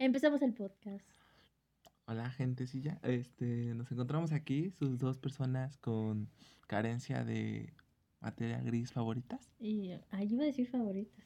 [0.00, 1.06] Empezamos el podcast.
[2.06, 2.98] Hola, gentecilla.
[3.02, 6.30] Este, nos encontramos aquí, sus dos personas con
[6.66, 7.74] carencia de
[8.18, 9.52] materia gris favoritas.
[9.58, 11.22] Y ahí iba a decir favoritas.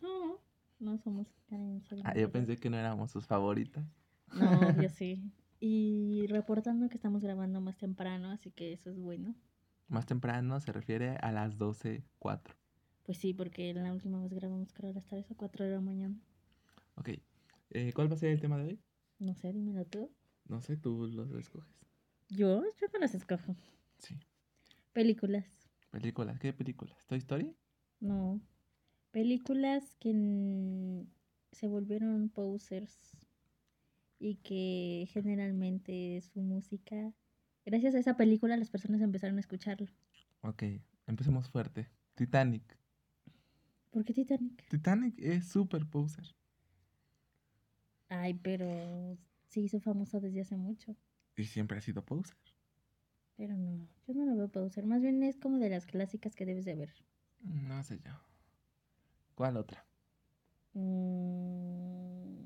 [0.00, 0.38] No,
[0.78, 1.96] no somos carencia.
[1.96, 3.84] de Ah, yo pensé que no éramos sus favoritas.
[4.32, 5.32] No, yo sí.
[5.58, 9.34] Y reportando que estamos grabando más temprano, así que eso es bueno.
[9.88, 12.54] Más temprano se refiere a las 12.04.
[13.02, 15.80] Pues sí, porque la última vez grabamos creo a las 3 o 4 de la
[15.80, 16.14] mañana.
[16.94, 17.10] Ok.
[17.76, 18.80] Eh, ¿Cuál va a ser el tema de hoy?
[19.18, 20.10] No sé, dímelo tú.
[20.46, 21.86] No sé, tú los escoges.
[22.30, 23.54] Yo, yo no las escojo.
[23.98, 24.18] Sí.
[24.94, 25.44] Películas.
[25.90, 26.40] Películas.
[26.40, 27.06] ¿Qué películas?
[27.06, 27.54] ¿Toy Story?
[28.00, 28.40] No.
[29.10, 31.04] Películas que
[31.52, 33.18] se volvieron posers
[34.18, 37.12] y que generalmente su música,
[37.66, 39.88] gracias a esa película las personas empezaron a escucharlo.
[40.40, 40.62] Ok,
[41.06, 41.90] empecemos fuerte.
[42.14, 42.78] Titanic.
[43.90, 44.66] ¿Por qué Titanic?
[44.70, 46.34] Titanic es super poser.
[48.08, 50.96] Ay, pero se hizo famoso desde hace mucho.
[51.36, 52.36] Y siempre ha sido poser.
[53.36, 54.86] Pero no, yo no lo veo poser.
[54.86, 56.94] Más bien es como de las clásicas que debes de ver.
[57.40, 58.12] No sé yo.
[59.34, 59.86] ¿Cuál otra?
[60.72, 62.36] Mm,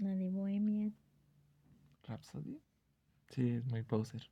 [0.00, 0.92] la de Bohemia.
[2.04, 2.62] Rhapsody.
[3.28, 4.30] Sí, es muy poser.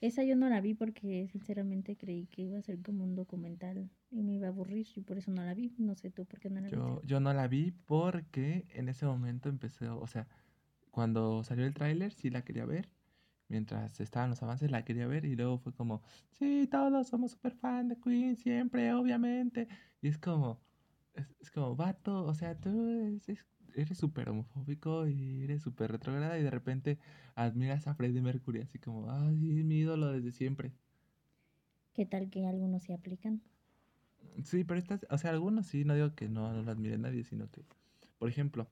[0.00, 3.90] Esa yo no la vi porque sinceramente creí que iba a ser como un documental
[4.10, 5.74] y me iba a aburrir y por eso no la vi.
[5.78, 7.06] No sé tú por qué no la Yo, viste.
[7.06, 10.28] yo no la vi porque en ese momento empezó, o sea,
[10.90, 12.90] cuando salió el tráiler sí la quería ver.
[13.48, 17.54] Mientras estaban los avances la quería ver y luego fue como, sí, todos somos súper
[17.56, 19.68] fan de Queen, siempre, obviamente.
[20.00, 20.60] Y es como,
[21.14, 25.92] es, es como, vato, o sea, tú eres- es- eres súper homofóbico y eres súper
[25.92, 26.98] retrógrada y de repente
[27.34, 30.72] admiras a Freddie Mercury así como, ah, sí, es mi ídolo desde siempre.
[31.92, 33.42] ¿Qué tal que algunos se aplican?
[34.44, 37.24] Sí, pero estas, o sea, algunos sí, no digo que no, no lo admire nadie,
[37.24, 37.64] sino que,
[38.18, 38.70] por ejemplo,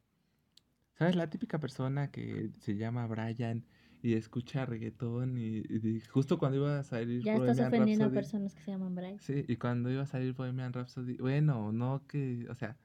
[0.94, 1.16] ¿sabes?
[1.16, 3.66] La típica persona que se llama Brian
[4.02, 8.10] y escucha reggaetón y, y justo cuando iba a salir Ya estás Bohemian ofendiendo a
[8.10, 9.20] Rhapsody, personas que se llaman Bryce.
[9.20, 12.78] sí, y cuando iba a salir Bohemian Rhapsody, bueno, no que, o sea,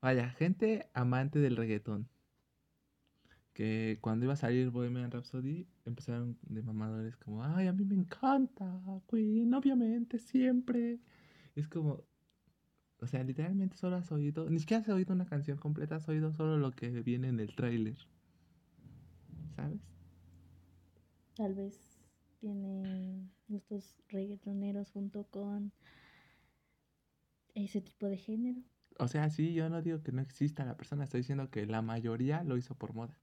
[0.00, 2.08] vaya, gente amante del reggaetón,
[3.52, 7.96] que cuando iba a salir Bohemian Rhapsody empezaron de mamadores como, ay, a mí me
[7.96, 11.00] encanta, Queen, obviamente, siempre.
[11.56, 12.04] Es como,
[13.00, 16.32] o sea, literalmente solo has oído, ni siquiera has oído una canción completa, has oído
[16.32, 17.96] solo lo que viene en el tráiler.
[19.56, 19.80] ¿Sabes?
[21.34, 21.98] Tal vez
[22.40, 25.72] tiene gustos reggaetoneros junto con
[27.54, 28.62] ese tipo de género.
[28.98, 31.82] O sea, sí, yo no digo que no exista la persona, estoy diciendo que la
[31.82, 33.16] mayoría lo hizo por moda.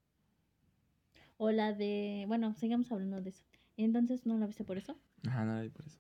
[1.38, 3.44] O la de, bueno, sigamos hablando de eso.
[3.78, 4.98] Entonces, ¿no la viste por eso?
[5.28, 6.00] Ajá, no la vi por eso.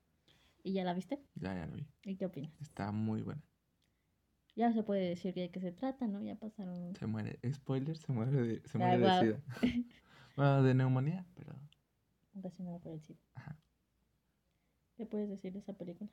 [0.64, 1.22] ¿Y ya la viste?
[1.36, 1.86] Ya, ya lo vi.
[2.06, 2.54] ¿Y qué opinas?
[2.62, 3.44] Está muy buena.
[4.56, 6.22] Ya se puede decir de qué se trata, ¿no?
[6.22, 6.96] Ya pasaron...
[6.96, 9.44] Se muere, spoiler, se muere de, se Ay, muere de sida.
[10.38, 11.54] bueno, de neumonía, pero
[12.38, 13.20] ocasionado por el SIDA.
[13.36, 13.58] ajá.
[14.98, 16.10] ¿Qué puedes decir de esa película?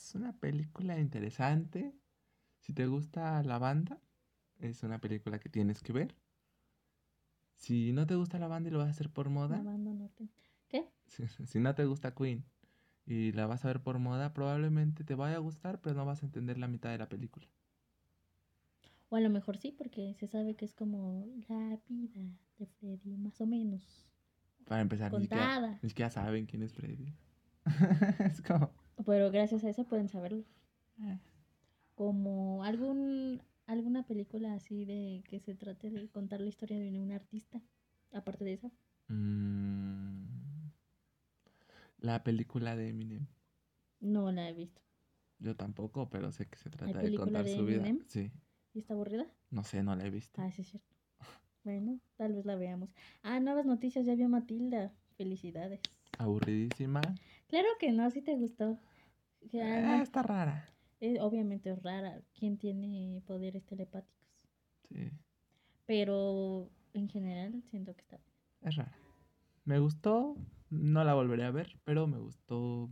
[0.00, 1.94] Es una película interesante.
[2.58, 4.00] Si te gusta la banda,
[4.58, 6.16] es una película que tienes que ver.
[7.54, 9.62] Si no te gusta la banda y lo vas a hacer por moda.
[10.68, 10.88] ¿Qué?
[11.06, 12.44] si, si no te gusta Queen
[13.04, 16.22] y la vas a ver por moda, probablemente te vaya a gustar, pero no vas
[16.22, 17.46] a entender la mitad de la película.
[19.10, 23.18] O a lo mejor sí, porque se sabe que es como la vida de Freddy,
[23.18, 24.08] más o menos.
[24.64, 25.78] Para empezar, ni siquiera, Contada.
[25.82, 27.12] ni siquiera saben quién es Freddy.
[28.24, 28.79] es como...
[29.06, 30.44] Pero gracias a eso pueden saberlo.
[31.02, 31.18] eh,
[31.94, 37.12] Como algún alguna película así de que se trate de contar la historia de un
[37.12, 37.60] artista.
[38.12, 38.70] Aparte de eso.
[39.08, 40.70] mm,
[41.98, 43.26] la película de Eminem.
[44.00, 44.80] No la he visto.
[45.38, 47.84] Yo tampoco, pero sé que se trata de contar de su vida.
[48.08, 48.30] Sí,
[48.74, 49.26] ¿Y está aburrida?
[49.50, 50.40] no sé, no la he visto.
[50.42, 50.88] Ah, sí es cierto.
[51.64, 52.90] Bueno, tal vez la veamos.
[53.22, 54.92] Ah, nuevas noticias, ya vio Matilda.
[55.16, 55.80] Felicidades.
[56.18, 57.00] Aburridísima.
[57.48, 58.78] Claro que no, si te gustó.
[59.60, 60.74] Ah, está rara.
[61.00, 62.22] eh, obviamente es rara.
[62.34, 64.16] ¿Quién tiene poderes telepáticos?
[64.88, 65.10] Sí,
[65.84, 68.30] Pero en general siento que está bien.
[68.62, 68.96] es rara.
[69.64, 70.36] Me gustó,
[70.70, 72.90] no la volveré a ver, pero me gustó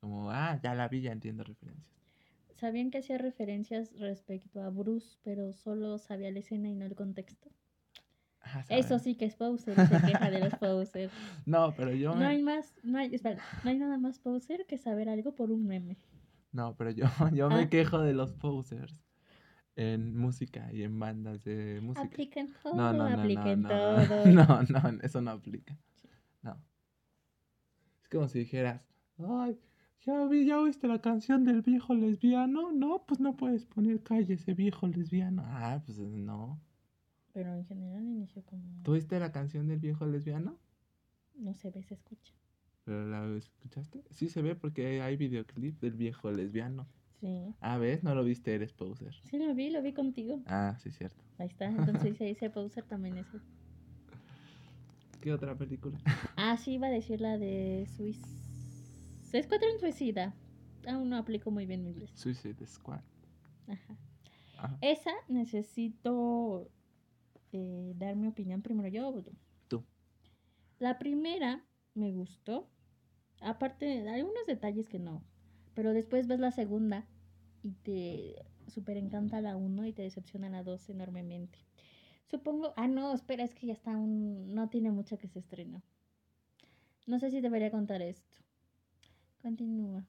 [0.00, 1.88] como, ah, ya la vi, ya entiendo referencias.
[2.54, 6.94] ¿Sabían que hacía referencias respecto a Bruce, pero solo sabía la escena y no el
[6.94, 7.50] contexto?
[8.68, 11.12] Eso sí que es poser, se queja de los posers.
[11.46, 14.78] No, pero yo No hay más, no hay, espera, no hay nada más poser que
[14.78, 15.96] saber algo por un meme.
[16.52, 17.56] No, pero yo, yo Ah.
[17.56, 18.94] me quejo de los posers
[19.76, 22.06] en música y en bandas de música.
[22.06, 24.26] Apliquen todo, No, no, no, no, apliquen no, todo.
[24.26, 25.78] no, no, eso no aplica.
[26.42, 26.56] No.
[28.02, 28.86] Es como si dijeras,
[29.18, 29.58] ay,
[30.04, 32.72] ¿Ya, vi, ¿Ya oíste la canción del viejo lesbiano?
[32.72, 35.42] No, pues no puedes poner calle ese viejo lesbiano.
[35.46, 36.60] Ah, pues no.
[37.32, 38.62] Pero en general inició como...
[38.82, 40.58] ¿Tú oíste la canción del viejo lesbiano?
[41.34, 42.34] No se ve, se escucha.
[42.84, 44.02] ¿Pero la escuchaste?
[44.10, 46.86] Sí se ve porque hay videoclip del viejo lesbiano.
[47.20, 47.54] Sí.
[47.60, 48.02] Ah, ¿ves?
[48.02, 49.14] No lo viste, eres poser.
[49.24, 50.42] Sí, lo vi, lo vi contigo.
[50.46, 51.22] Ah, sí, cierto.
[51.38, 53.38] Ahí está, entonces se dice poser también ese.
[55.20, 55.98] ¿Qué otra película?
[56.36, 58.20] Ah, sí, iba a decir la de Swiss.
[59.32, 60.34] Escuadrón Suicida.
[60.86, 62.10] Aún no aplico muy bien mi inglés.
[62.14, 63.00] Suicide Squad.
[63.68, 63.96] Ajá.
[64.58, 64.78] Ajá.
[64.80, 66.68] Esa necesito
[67.52, 69.32] eh, dar mi opinión primero yo o tú.
[69.68, 69.84] Tú.
[70.78, 71.64] La primera
[71.94, 72.68] me gustó.
[73.40, 75.22] Aparte de algunos detalles que no.
[75.74, 77.06] Pero después ves la segunda
[77.62, 78.36] y te
[78.68, 81.58] super encanta la 1 y te decepciona la 2 enormemente.
[82.30, 82.72] Supongo.
[82.76, 84.54] Ah, no, espera, es que ya está un.
[84.54, 85.82] No tiene mucho que se estrenó.
[87.06, 88.38] No sé si debería contar esto.
[89.42, 90.06] Continúa.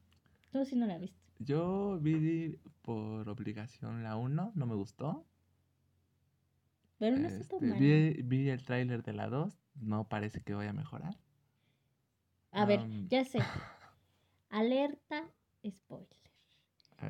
[0.51, 1.19] Tú sí no la viste.
[1.39, 5.25] Yo vi por obligación la 1, no me gustó.
[7.03, 7.79] Pero no está tan Este, mala.
[7.81, 11.13] vi, vi el tráiler de la 2, no parece que vaya a mejorar.
[12.51, 12.79] A ver,
[13.09, 13.39] ya sé.
[14.49, 15.29] Alerta
[15.69, 16.07] spoiler.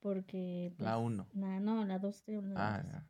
[0.00, 1.26] Porque La pues, uno.
[1.34, 2.24] nah, no, la 2
[2.56, 3.04] Ah, ya.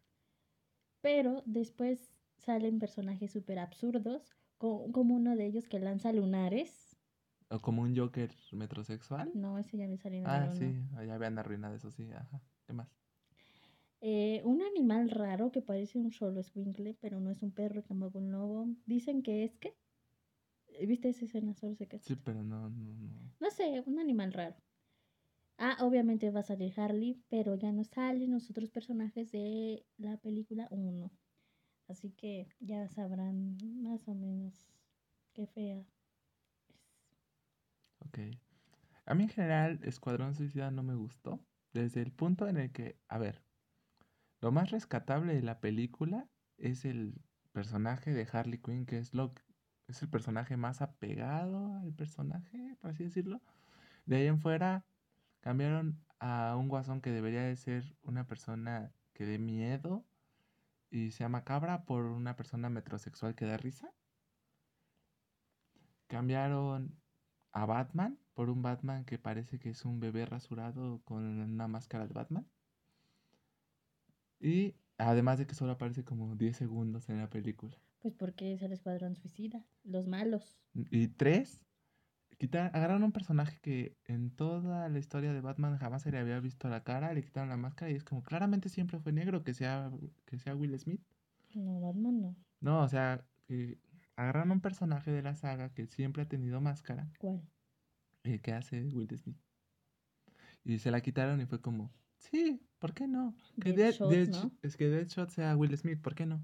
[1.01, 6.97] pero después salen personajes súper absurdos, co- como uno de ellos que lanza lunares.
[7.51, 9.31] O como un Joker metrosexual.
[9.35, 10.55] No, ese ya me salió Ah, uno.
[10.55, 10.75] sí,
[11.07, 12.11] ya habían arruinado eso, sí.
[12.13, 12.41] Ajá.
[12.67, 12.89] ¿Qué más?
[14.03, 18.19] Eh, un animal raro que parece un solo escuincle, pero no es un perro, tampoco
[18.19, 18.67] un lobo.
[18.87, 19.75] Dicen que es que.
[20.87, 21.55] ¿Viste esa escena?
[21.55, 22.03] Solo es.
[22.03, 23.35] Sí, pero no, no, no.
[23.41, 24.57] No sé, un animal raro.
[25.59, 30.17] Ah, obviamente va a salir Harley, pero ya no salen los otros personajes de la
[30.17, 31.11] película 1.
[31.87, 34.55] Así que ya sabrán más o menos
[35.35, 35.87] qué fea es.
[37.99, 38.19] Ok.
[39.05, 41.45] A mí en general, Escuadrón Suicida no me gustó.
[41.73, 43.43] Desde el punto en el que, a ver,
[44.41, 47.21] lo más rescatable de la película es el
[47.53, 49.35] personaje de Harley Quinn, que es lo
[49.91, 53.41] es el personaje más apegado al personaje, por así decirlo.
[54.07, 54.85] De ahí en fuera
[55.41, 60.05] cambiaron a un guasón que debería de ser una persona que dé miedo
[60.91, 63.93] y sea macabra por una persona metrosexual que da risa.
[66.09, 67.01] Cambiaron
[67.53, 72.07] a Batman por un Batman que parece que es un bebé rasurado con una máscara
[72.07, 72.47] de Batman.
[74.41, 77.77] Y además de que solo aparece como 10 segundos en la película.
[78.01, 80.59] Pues porque es el escuadrón suicida, los malos.
[80.75, 81.61] Y tres,
[82.39, 86.41] quitar, agarraron un personaje que en toda la historia de Batman jamás se le había
[86.41, 89.53] visto la cara, le quitaron la máscara y es como claramente siempre fue negro que
[89.55, 89.91] sea,
[90.25, 91.03] que sea Will Smith.
[91.55, 92.37] No, Batman no.
[92.61, 93.79] No, o sea, que
[94.17, 97.43] agarraron un personaje de la saga que siempre ha tenido máscara, ¿Cuál?
[98.23, 99.37] el que hace Will Smith.
[100.65, 103.35] Y se la quitaron y fue como, sí, ¿por qué no?
[103.61, 104.53] Que Dead- Deadshot, Deadsh- ¿no?
[104.63, 106.43] Es que Deadshot sea Will Smith, ¿por qué no?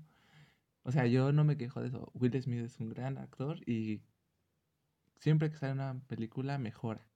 [0.86, 2.10] O sea, yo no me quejo de eso.
[2.14, 4.02] Will Smith es un gran actor y
[5.16, 7.10] siempre que sale una película mejora.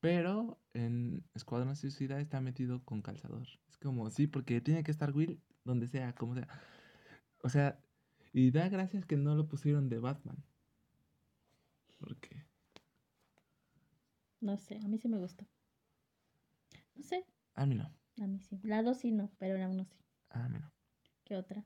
[0.00, 3.46] Pero en Escuadrón Suicida está metido con calzador.
[3.68, 6.48] Es como, sí, porque tiene que estar Will donde sea, como sea.
[7.42, 7.84] O sea,
[8.32, 10.44] y da gracias que no lo pusieron de Batman.
[11.98, 12.46] Porque,
[14.40, 15.46] No sé, a mí sí me gustó.
[16.94, 17.24] No sé,
[17.54, 17.94] a mí no.
[18.20, 18.60] a mí sí.
[18.64, 19.96] La 2 sí no, pero la 1 sí.
[20.30, 20.72] A mí no.
[21.24, 21.64] ¿Qué otra?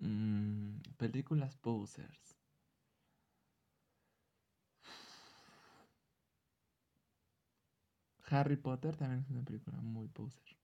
[0.00, 2.36] Mm, películas posers.
[8.30, 10.56] Harry Potter también es una película muy poser.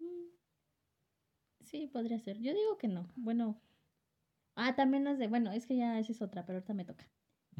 [0.00, 0.36] Mm,
[1.60, 2.38] Sí, podría ser.
[2.40, 3.12] Yo digo que no.
[3.16, 3.62] Bueno.
[4.56, 5.28] Ah, también las de.
[5.28, 7.12] Bueno, es que ya esa es otra, pero ahorita me toca.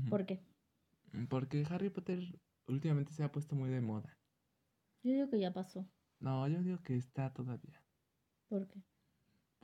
[0.09, 0.41] ¿Por qué?
[1.29, 2.21] Porque Harry Potter
[2.69, 4.21] últimamente se ha puesto muy de moda.
[5.03, 5.91] Yo digo que ya pasó.
[6.21, 7.83] No, yo digo que está todavía.
[8.49, 8.83] ¿Por qué?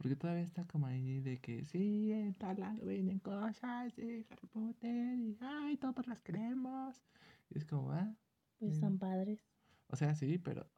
[0.02, 4.48] Porque todavía está como ahí de que sí, en tal lado vienen cosas de Harry
[4.48, 7.04] Potter y ay, todos las queremos.
[7.50, 8.16] Y es como, ah,
[8.58, 8.72] Pues Mm.
[8.76, 9.50] están padres.
[9.88, 10.72] O sea, sí, pero.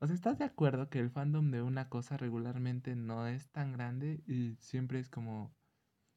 [0.00, 3.72] O sea, ¿estás de acuerdo que el fandom de una cosa regularmente no es tan
[3.72, 5.56] grande y siempre es como.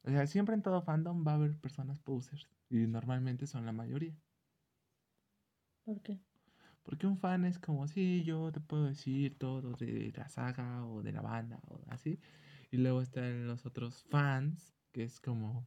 [0.04, 3.72] O sea, siempre en todo fandom va a haber personas posers y normalmente son la
[3.72, 4.22] mayoría.
[5.84, 6.20] ¿Por qué?
[6.82, 11.02] Porque un fan es como, sí, yo te puedo decir todo de la saga o
[11.02, 12.18] de la banda o así.
[12.70, 15.66] Y luego están los otros fans, que es como,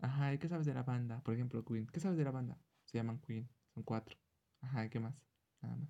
[0.00, 1.20] ajá, ¿y qué sabes de la banda?
[1.22, 1.86] Por ejemplo, Queen.
[1.86, 2.58] ¿Qué sabes de la banda?
[2.84, 4.18] Se llaman Queen, son cuatro.
[4.60, 5.14] Ajá, ¿y qué más?
[5.60, 5.88] Nada más.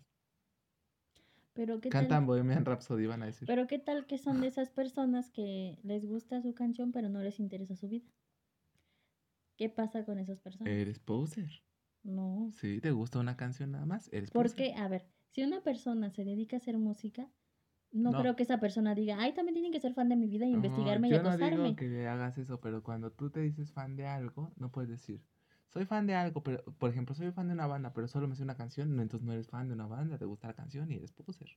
[1.54, 3.46] Pero qué Cantan tal, Bohemian Rhapsody, van a decir.
[3.46, 7.22] pero qué tal que son de esas personas que les gusta su canción pero no
[7.22, 8.06] les interesa su vida.
[9.56, 10.72] ¿Qué pasa con esas personas?
[10.72, 11.62] Eres poser.
[12.04, 12.54] No.
[12.54, 14.32] Sí, te gusta una canción nada más, eres.
[14.34, 17.32] Porque, a ver, si una persona se dedica a hacer música,
[17.92, 18.16] no, No.
[18.16, 20.52] creo que esa persona diga, ay, también tienen que ser fan de mi vida y
[20.52, 21.36] No, investigarme y yo no acosarme.
[21.38, 25.24] digo que hagas eso, pero cuando tú te dices fan de algo, no puedes decir,
[25.68, 28.36] soy fan de algo, pero, por ejemplo, soy fan de una banda, pero solo me
[28.36, 30.90] sé una canción, no, entonces no eres fan de una banda, te gusta la canción
[30.90, 31.48] y eres poser.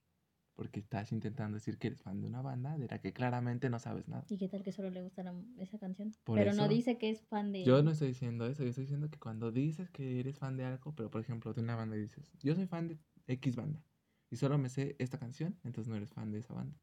[0.55, 3.77] Porque estás intentando decir que eres fan de una banda de la que claramente no
[3.79, 4.23] sabes nada.
[4.29, 6.13] ¿Y qué tal que solo le gusta la- esa canción?
[6.23, 7.63] Por pero no dice que es fan de...
[7.65, 10.63] Yo no estoy diciendo eso, yo estoy diciendo que cuando dices que eres fan de
[10.65, 12.97] algo, pero por ejemplo de una banda y dices, yo soy fan de
[13.27, 13.81] X banda
[14.29, 16.77] y solo me sé esta canción, entonces no eres fan de esa banda.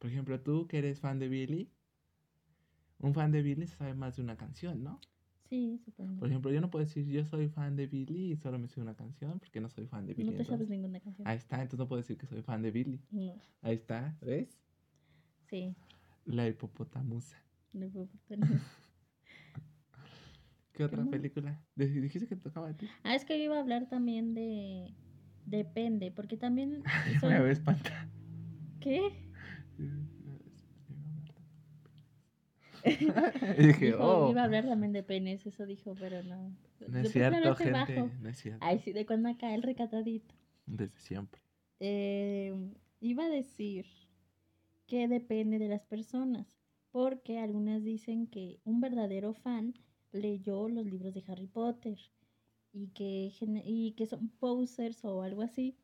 [0.00, 1.70] Por ejemplo, tú que eres fan de Billy,
[2.98, 5.00] un fan de Billy se sabe más de una canción, ¿no?
[5.50, 6.16] Sí, supongo.
[6.20, 8.80] Por ejemplo, yo no puedo decir yo soy fan de Billy y solo me sé
[8.80, 10.30] una canción porque no soy fan de Billy.
[10.30, 11.26] no te sabes ninguna canción.
[11.26, 13.00] Ahí está, entonces no puedo decir que soy fan de Billy.
[13.10, 13.34] No.
[13.62, 14.62] Ahí está, ¿ves?
[15.48, 15.74] Sí,
[16.24, 17.36] La hipopotamusa.
[17.72, 18.58] puedo pertenecer.
[20.72, 21.60] ¿Qué otra película?
[21.76, 22.86] Dij- Dijiste que tocaba a ti.
[23.02, 24.94] Ah, es que iba a hablar también de...
[25.46, 26.84] Depende, porque también...
[27.22, 28.08] Me había espantado.
[28.80, 29.02] ¿Qué?
[33.58, 36.56] Y dije, Dijo, oh, Iba a hablar también de penes, eso dijo, pero no.
[36.88, 38.10] no es cierto, gente, bajo.
[38.20, 38.64] no es cierto.
[38.64, 40.34] Ay, sí, de cuando acá el recatadito.
[40.66, 41.40] Desde siempre.
[41.80, 42.54] Eh,
[43.00, 43.86] iba a decir
[44.86, 46.58] que depende de las personas,
[46.90, 49.74] porque algunas dicen que un verdadero fan
[50.12, 51.98] leyó los libros de Harry Potter
[52.72, 53.32] y que,
[53.64, 55.76] y que son posers o algo así,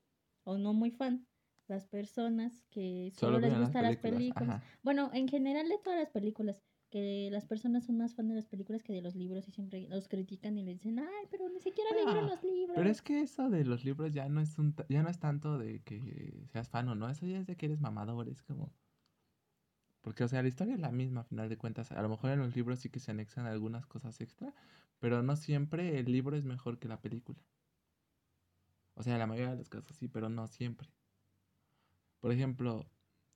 [0.44, 1.26] o no muy fan,
[1.68, 4.62] las personas que solo, Solo les las gustan las películas, películas.
[4.62, 4.78] ajá.
[4.82, 8.47] Bueno, en general de todas las películas, que las personas son más fan de las
[8.47, 11.61] películas que de los libros y siempre los critican y le dicen, ay, pero ni
[11.61, 12.76] siquiera leyeron Ah, los libros.
[12.76, 15.59] Pero es que eso de los libros ya no es un ya no es tanto
[15.59, 18.73] de que seas fan o no, eso ya es de que eres mamador, es como
[20.00, 21.90] porque o sea, la historia es la misma a final de cuentas.
[21.90, 24.55] A lo mejor en los libros sí que se anexan algunas cosas extra,
[25.00, 27.40] pero no siempre el libro es mejor que la película.
[28.95, 30.88] O sea, en la mayoría de los casos sí, pero no siempre.
[32.21, 32.87] Por ejemplo,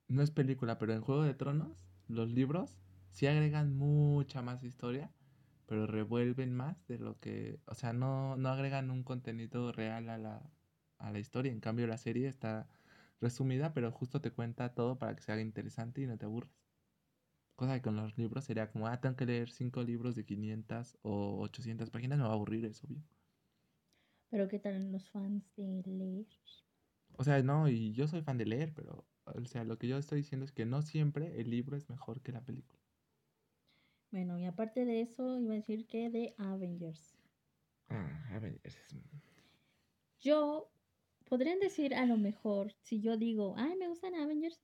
[0.06, 5.14] no es película, pero en Juego de Tronos, los libros sí agregan mucha más historia,
[5.66, 10.18] pero revuelven más de lo que, o sea, no, no agregan un contenido real a
[10.18, 10.52] la,
[10.98, 11.52] a la historia.
[11.52, 12.68] En cambio, la serie está
[13.20, 16.52] resumida, pero justo te cuenta todo para que se haga interesante y no te aburras.
[17.54, 20.98] Cosa que con los libros sería como, ah, tengo que leer cinco libros de 500
[21.02, 23.04] o 800 páginas, me va a aburrir, es obvio.
[24.28, 26.26] Pero ¿qué tal los fans de leer?
[27.16, 29.96] O sea, no, y yo soy fan de leer, pero, o sea, lo que yo
[29.98, 32.79] estoy diciendo es que no siempre el libro es mejor que la película.
[34.10, 37.16] Bueno, y aparte de eso, iba a decir que de Avengers.
[37.88, 38.96] Ah, a ver, ese es...
[40.20, 40.70] Yo,
[41.28, 44.60] podrían decir a lo mejor, si yo digo, ay, me gustan Avengers,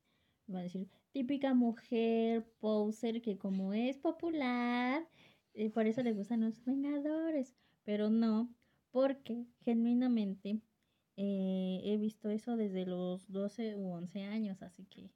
[0.46, 5.08] van a decir, típica mujer poser que como es popular,
[5.54, 7.54] eh, por eso le gustan los Vengadores.
[7.84, 8.52] Pero no,
[8.90, 10.60] porque genuinamente
[11.16, 15.10] eh, he visto eso desde los 12 u 11 años, así que...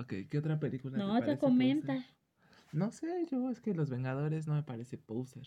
[0.00, 1.94] Ok, ¿qué otra película te No, te comenta.
[1.94, 2.16] poser?
[2.72, 5.46] No sé, yo es que Los Vengadores no me parece poser.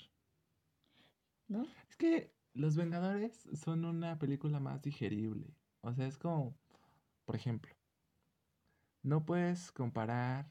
[1.48, 1.66] ¿No?
[1.90, 5.48] Es que Los Vengadores son una película más digerible.
[5.82, 6.56] O sea, es como,
[7.26, 7.74] por ejemplo,
[9.04, 10.48] no puedes comparar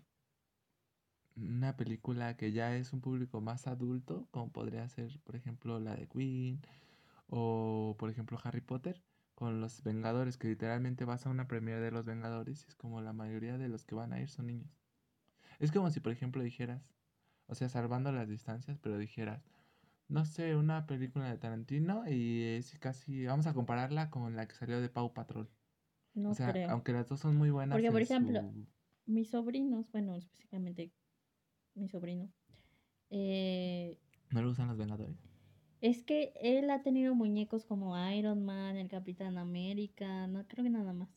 [1.36, 5.94] una película que ya es un público más adulto, como podría ser, por ejemplo, la
[5.96, 6.62] de Queen
[7.28, 9.04] o, por ejemplo, Harry Potter,
[9.42, 13.00] con Los Vengadores, que literalmente vas a una premiere de Los Vengadores y es como
[13.00, 14.70] la mayoría de los que van a ir son niños.
[15.58, 16.94] Es como si, por ejemplo, dijeras,
[17.48, 19.42] o sea, salvando las distancias, pero dijeras,
[20.08, 24.54] no sé, una película de Tarantino y es casi, vamos a compararla con la que
[24.54, 25.48] salió de Pau Patrol.
[26.14, 26.70] No o sea, creo.
[26.70, 27.76] aunque las dos son muy buenas.
[27.76, 28.66] Porque, por ejemplo, su-
[29.06, 30.92] mis sobrinos, bueno, específicamente
[31.74, 32.30] mi sobrino,
[33.10, 33.98] eh,
[34.30, 35.31] ¿No le gustan los Vengadores?
[35.82, 40.70] Es que él ha tenido muñecos como Iron Man, el Capitán América, no creo que
[40.70, 41.10] nada más.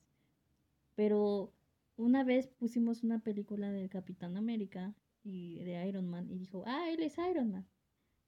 [0.96, 1.54] Pero
[1.98, 4.94] una vez pusimos una película del Capitán América
[5.24, 7.66] y de Iron Man y dijo, ah, él es Iron Man.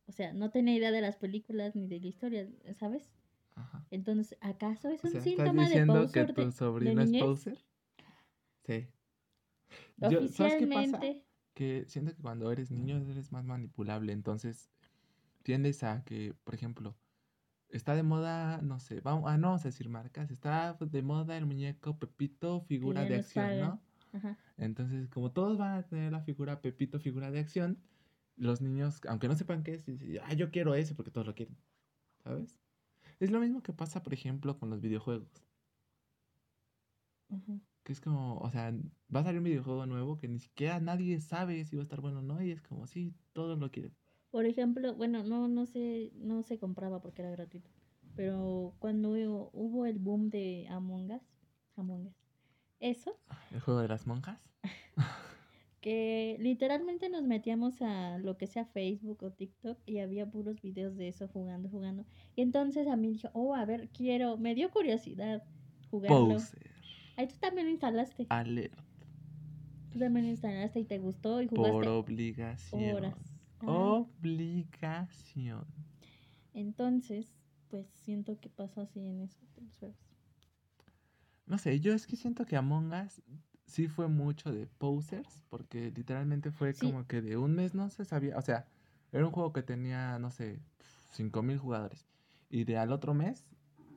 [0.05, 3.11] O sea, no tenía idea de las películas ni de la historia, ¿sabes?
[3.55, 3.85] Ajá.
[3.91, 6.51] Entonces, ¿acaso es O un sea, ¿estás síntoma de diciendo que poser tu de, de
[6.51, 7.57] sobrino es poser?
[8.65, 8.87] Sí.
[9.97, 10.99] Yo- ¿Sabes qué pasa?
[11.53, 14.69] Que siento que cuando eres niño eres más manipulable, entonces
[15.47, 16.97] tiendes a que, por ejemplo,
[17.69, 21.37] está de moda, no sé, vamos, ah, no vamos a decir marcas, está de moda
[21.37, 23.57] el muñeco Pepito, figura de acción.
[23.57, 23.81] ¿no?
[24.11, 24.37] Ajá.
[24.57, 27.81] Entonces, como todos van a tener la figura Pepito, figura de acción,
[28.35, 31.33] los niños, aunque no sepan qué es, dicen, ah, yo quiero ese porque todos lo
[31.33, 31.55] quieren,
[32.25, 32.59] ¿sabes?
[33.21, 35.45] Es lo mismo que pasa, por ejemplo, con los videojuegos.
[37.83, 38.73] Que es como, o sea,
[39.15, 42.01] va a salir un videojuego nuevo que ni siquiera nadie sabe si va a estar
[42.01, 43.95] bueno o no, y es como, sí, todos lo quieren.
[44.31, 47.69] Por ejemplo, bueno, no, no sé, no se compraba porque era gratuito.
[48.15, 51.21] Pero cuando hubo, hubo el boom de Among Us,
[51.75, 52.15] Among Us,
[52.79, 53.19] eso,
[53.51, 54.39] El juego de las monjas.
[55.81, 60.97] que literalmente nos metíamos a lo que sea Facebook o TikTok y había puros videos
[60.97, 62.05] de eso jugando, jugando.
[62.35, 65.43] Y entonces a mí dije, oh, a ver, quiero, me dio curiosidad
[65.89, 66.33] jugarlo.
[66.33, 66.71] Poser.
[67.15, 68.25] Ahí tú también lo instalaste.
[68.29, 68.77] Alert.
[69.91, 72.95] Tú también lo instalaste y te gustó y Por jugaste obligación.
[72.95, 73.15] horas.
[73.65, 75.65] Obligación.
[76.53, 77.35] Entonces,
[77.69, 79.97] pues siento que pasa así en eso de los juegos.
[81.45, 83.21] No sé, yo es que siento que Among Us
[83.65, 86.87] sí fue mucho de posers, porque literalmente fue Sí.
[86.87, 88.67] como que de un mes no se sabía, o sea,
[89.11, 90.59] era un juego que tenía, no sé,
[91.11, 92.07] 5000 jugadores.
[92.49, 93.45] Y de al otro mes,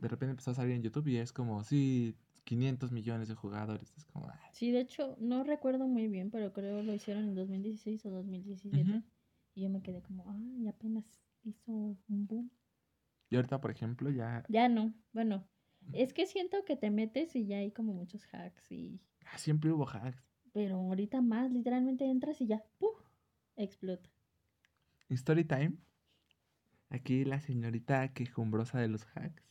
[0.01, 3.93] de repente empezó a salir en YouTube y es como, sí, 500 millones de jugadores.
[3.97, 7.35] Es como, ah, Sí, de hecho, no recuerdo muy bien, pero creo lo hicieron en
[7.35, 8.99] 2016 o 2017.
[8.99, 9.03] Ujú.
[9.55, 11.05] Y yo me quedé como, ay, apenas
[11.45, 12.51] hizo un boom.
[13.31, 15.49] Y ahorita, por ejemplo, ya Ya no, bueno,
[15.93, 19.01] es que siento que te metes y ya hay como muchos hacks y...
[19.27, 20.23] ah, siempre hubo hacks.
[20.53, 22.91] Pero ahorita más, literalmente entras y ya, ¡pum!
[23.57, 24.11] Explota.
[25.11, 25.77] Story Time,
[26.91, 29.45] aquí la señorita quejumbrosa de los hacks.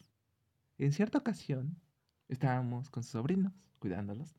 [0.77, 1.81] En cierta ocasión,
[2.27, 4.35] estábamos con sus sobrinos, cuidándolos,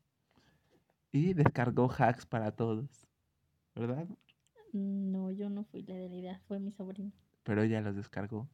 [1.11, 3.07] y descargó hacks para todos,
[3.75, 4.07] ¿verdad?
[4.73, 7.11] No, yo no fui la de la idea, fue mi sobrino.
[7.43, 8.49] Pero ella los descargó.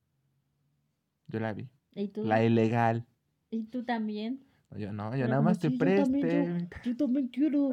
[1.28, 1.70] Yo la vi.
[1.94, 2.24] ¿Y tú?
[2.24, 3.06] La ilegal.
[3.50, 4.44] ¿Y tú también?
[4.72, 6.90] No, yo no, yo Pero nada más te "Sí, yo también, presté.
[6.90, 7.72] Yo también quiero.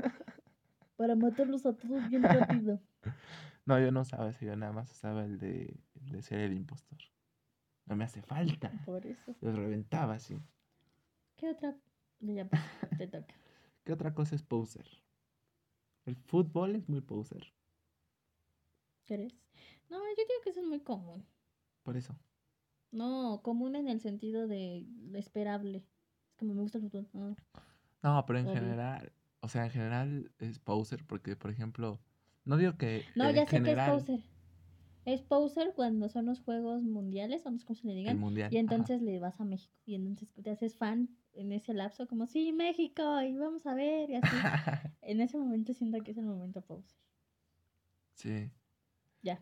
[0.97, 2.23] Para matarlos a todos bien
[2.63, 2.81] rápido.
[3.67, 6.53] No, yo no usaba eso, yo nada más usaba el de, el de ser el
[6.53, 6.99] impostor.
[7.87, 8.71] No me hace falta.
[8.85, 9.35] Por eso.
[9.41, 10.39] Los reventaba así.
[11.37, 11.77] ¿Qué otra?
[12.21, 12.49] Ya
[12.99, 13.35] te toca.
[13.85, 14.87] ¿Qué otra cosa es poser?
[16.07, 17.54] El fútbol es muy poser.
[19.07, 19.35] ¿Crees?
[19.89, 21.27] No, yo digo que eso es muy común.
[21.83, 22.19] Por eso.
[22.91, 25.85] No, común en el sentido de esperable.
[26.31, 27.07] Es como me gusta el fútbol.
[27.15, 27.37] ah.
[28.03, 28.55] No, pero en Obvio.
[28.61, 32.01] general, o sea, en general es poser porque, por ejemplo,
[32.45, 34.25] no digo que No, ya sé general que es poser.
[35.07, 38.19] Es poser cuando son los juegos mundiales, o no sé cómo se le el digan.
[38.19, 38.53] mundial.
[38.53, 38.87] Y ajá.
[38.87, 39.75] entonces le vas a México.
[39.87, 44.11] Y entonces te haces fan en ese lapso, como, sí, México, y vamos a ver,
[44.11, 44.51] y así.
[45.03, 46.97] en ese momento siento que es el momento poser.
[48.15, 48.51] sí.
[49.25, 49.41] Ya.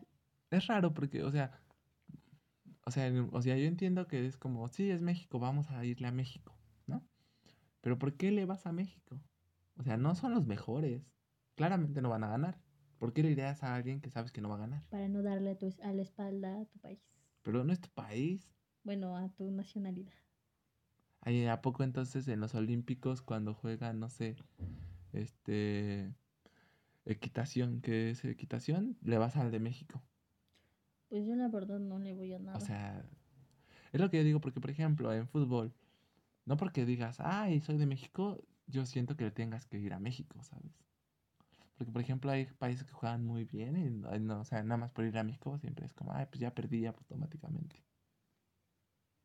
[0.49, 1.59] Es raro porque, o sea,
[2.85, 6.07] o sea, o sea, yo entiendo que es como, sí, es México, vamos a irle
[6.07, 7.05] a México, ¿no?
[7.81, 9.19] Pero ¿por qué le vas a México?
[9.77, 11.11] O sea, no son los mejores.
[11.55, 12.61] Claramente no van a ganar.
[12.97, 14.83] ¿Por qué le irías a alguien que sabes que no va a ganar?
[14.89, 17.01] Para no darle a, tu, a la espalda a tu país.
[17.41, 18.49] Pero no es tu país.
[18.83, 20.13] Bueno, a tu nacionalidad.
[21.19, 24.37] Ay, ¿A poco entonces en los Olímpicos cuando juegan, no sé,
[25.11, 26.13] este,
[27.05, 30.03] equitación, que es equitación, le vas al de México?
[31.07, 32.57] Pues yo la verdad no le voy a nada.
[32.57, 33.05] O sea,
[33.93, 35.73] es lo que yo digo porque, por ejemplo, en fútbol,
[36.45, 39.99] no porque digas, ay, soy de México, yo siento que le tengas que ir a
[39.99, 40.73] México, ¿sabes?
[41.77, 44.77] Porque, por ejemplo, hay países que juegan muy bien y, no- no, o sea, nada
[44.77, 47.85] más por ir a México siempre es como, ay, pues ya perdí ya automáticamente.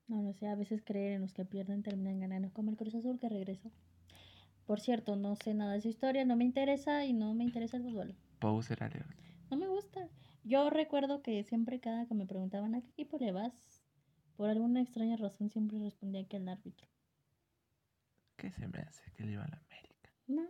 [0.09, 2.97] No lo sé, a veces creer en los que pierden terminan ganando, como el Cruz
[2.97, 3.71] Azul que regresó.
[4.69, 7.79] Por cierto, no sé nada de su historia, no me interesa y no me interesa
[7.79, 8.15] el fútbol.
[8.39, 9.09] Poser alert.
[9.51, 10.11] No me gusta.
[10.45, 13.83] Yo recuerdo que siempre cada que me preguntaban a qué equipo le vas,
[14.37, 16.87] por alguna extraña razón siempre respondía que al árbitro.
[18.37, 20.11] ¿Qué se me hace que le iba a la América?
[20.27, 20.47] No,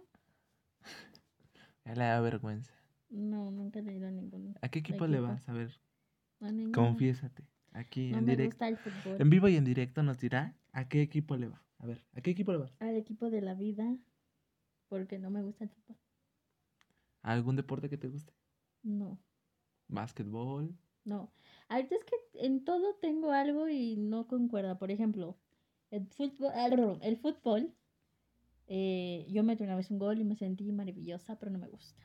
[1.85, 2.75] le da vergüenza.
[3.11, 4.57] no, nunca le he ido a ningún.
[4.61, 5.49] ¿A qué equipo le vas?
[5.49, 5.81] A ver,
[6.41, 6.73] A ninguno.
[6.89, 7.45] confiésate.
[7.73, 8.51] Aquí No en me directo.
[8.57, 9.21] gusta el fútbol.
[9.23, 11.63] En vivo y en directo nos dirá a qué equipo le va.
[11.79, 12.77] A ver, ¿a qué equipo le vas?
[12.81, 13.97] Al equipo de la vida,
[14.89, 15.97] porque no me gusta el fútbol.
[17.23, 18.33] ¿A algún deporte que te guste?
[18.83, 19.19] No,
[19.89, 20.77] Básquetbol.
[21.05, 21.33] no.
[21.69, 24.79] Ahorita es que en todo tengo algo y no concuerda.
[24.79, 25.37] Por ejemplo,
[25.91, 26.69] el fútbol, ah,
[27.03, 27.75] el fútbol
[28.67, 32.03] eh, yo metí una vez un gol y me sentí maravillosa, pero no me gusta.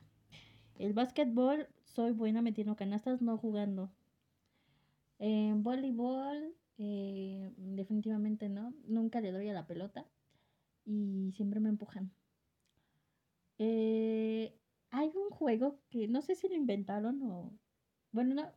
[0.76, 3.90] El básquetbol, soy buena metiendo canastas, no jugando.
[5.18, 8.74] En voleibol, eh, definitivamente no.
[8.86, 10.06] Nunca le doy a la pelota
[10.84, 12.12] y siempre me empujan.
[13.58, 14.58] Eh,
[14.90, 17.52] hay un juego que no sé si lo inventaron o...
[18.12, 18.52] Bueno, no.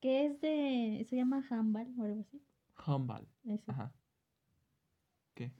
[0.00, 1.04] Que es de.
[1.08, 2.40] Se llama handball o algo así.
[2.86, 3.26] Humble.
[3.44, 3.70] Ese.
[3.70, 3.92] Ajá.
[5.34, 5.52] ¿Qué?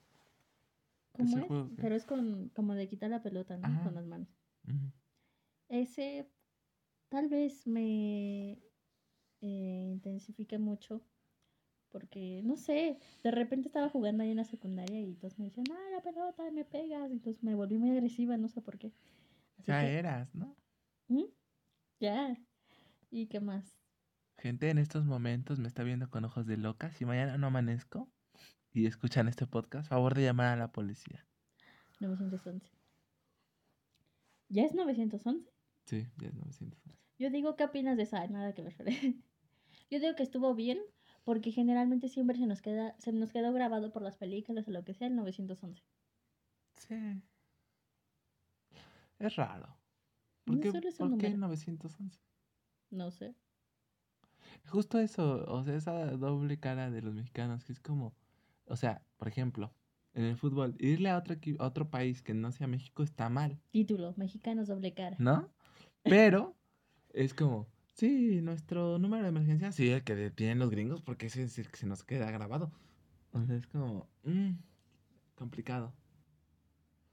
[1.13, 1.47] ¿Cómo ese es?
[1.47, 3.67] juego Pero es con como de quitar la pelota, ¿no?
[3.67, 3.85] Ajá.
[3.85, 4.29] Con las manos.
[5.69, 6.31] Ese
[7.09, 8.59] tal vez me
[9.41, 11.03] eh, intensifique mucho
[11.90, 15.66] porque, no sé, de repente estaba jugando ahí en la secundaria y todos me decían,
[15.72, 17.11] ah, la pelota, me pegas.
[17.11, 18.92] Y entonces me volví muy agresiva, no sé por qué.
[19.59, 20.57] Así Ya que, eras, ¿no?
[21.09, 21.24] ¿Mm?
[22.01, 22.37] Ya.
[23.11, 23.74] ¿Y qué más?
[24.38, 26.92] Gente en estos momentos me está viendo con ojos de loca.
[26.92, 28.09] Si mañana no amanezco
[28.72, 31.27] y escuchan este podcast, favor de llamar a la policía.
[32.01, 32.70] 911.
[34.48, 35.51] ¿Ya es 911?
[35.87, 36.98] Sí, ya es 911.
[37.18, 38.27] Yo digo, ¿qué opinas de esa?
[38.29, 38.77] Nada que ver.
[39.90, 40.79] Yo digo que estuvo bien
[41.29, 44.83] porque generalmente siempre se nos queda, se nos quedó grabado por las películas o lo
[44.83, 45.85] que sea el 911.
[46.79, 47.23] Sí.
[49.19, 49.77] Es raro.
[50.47, 51.49] ¿Por No qué, solo es un por qué número.
[51.49, 52.19] 911?
[52.88, 53.35] No sé.
[54.69, 58.14] Justo eso, o sea, esa doble cara de los mexicanos, que es como,
[58.64, 59.75] o sea, por ejemplo,
[60.14, 63.61] en el fútbol, irle a otro, a otro país que no sea México está mal,
[63.71, 65.17] Título, Mexicanos doble cara.
[65.19, 65.47] ¿no?
[66.05, 66.57] Pero
[67.12, 67.67] es como,
[67.99, 71.69] sí, nuestro número de emergencia, sí, el que tienen los gringos, porque ese es el
[71.69, 72.71] que se nos queda grabado.
[73.33, 74.53] O sea, es como, mm,
[75.35, 75.93] complicado.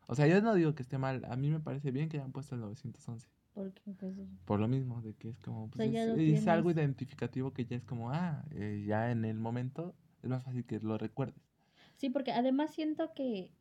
[0.08, 2.32] O sea, yo no digo que esté mal, a mí me parece bien que hayan
[2.32, 3.28] puesto el 911.
[3.56, 4.14] Porque pues
[4.46, 8.12] Por lo mismo, de que es como, pues es, algo identificativo que ya es como,
[8.12, 11.42] ah, eh, ya en el momento es más fácil que lo recuerdes.
[11.96, 13.52] Sí, porque además siento que,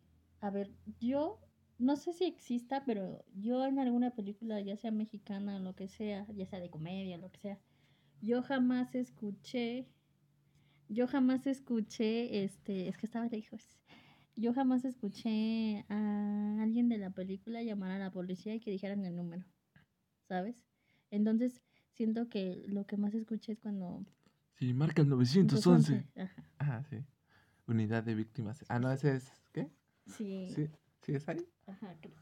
[0.40, 1.38] a ver, yo
[1.84, 5.86] no sé si exista, pero yo en alguna película, ya sea mexicana o lo que
[5.86, 7.58] sea, ya sea de comedia o lo que sea,
[8.22, 9.86] yo jamás escuché,
[10.88, 13.78] yo jamás escuché, este, es que estaba lejos,
[14.34, 19.04] yo jamás escuché a alguien de la película llamar a la policía y que dijeran
[19.04, 19.44] el número,
[20.26, 20.56] ¿sabes?
[21.10, 21.60] Entonces
[21.92, 24.06] siento que lo que más escuché es cuando...
[24.54, 26.08] Sí, marca el 911.
[26.14, 27.04] 911, Ajá, sí.
[27.66, 28.64] Unidad de víctimas.
[28.68, 29.70] Ah, no, ese es, ¿qué?
[30.06, 30.70] sí, Sí,
[31.04, 31.46] ¿sí es ahí?
[31.66, 32.16] ajá, creo.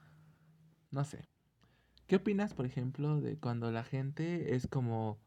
[0.91, 1.25] No sé.
[2.07, 5.19] ¿Qué opinas, por ejemplo, de cuando la gente es como,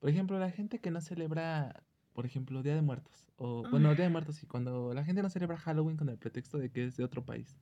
[0.00, 3.32] por ejemplo, la gente que no celebra, por ejemplo, Día de Muertos?
[3.36, 6.58] O, bueno, Día de Muertos sí, cuando la gente no celebra Halloween con el pretexto
[6.58, 7.56] de que es de otro país.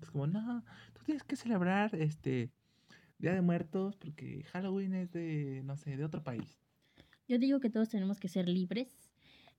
[0.00, 2.52] Es como, no, tú tienes que celebrar este
[3.18, 6.58] Día de Muertos porque Halloween es de, no sé, de otro país.
[7.28, 9.10] Yo digo que todos tenemos que ser libres.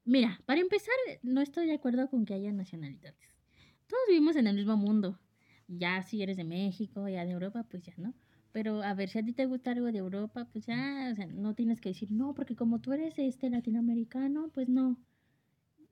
[0.06, 3.37] Mira, para empezar, no estoy de acuerdo con que haya nacionalidades.
[3.88, 5.19] Todos vivimos en el mismo mundo.
[5.67, 8.13] Ya si eres de México, ya de Europa, pues ya no.
[8.52, 11.28] Pero a ver, si a ti te gusta algo de Europa, pues ya, o sea,
[11.28, 14.97] no tienes que decir, no, porque como tú eres este latinoamericano, pues no.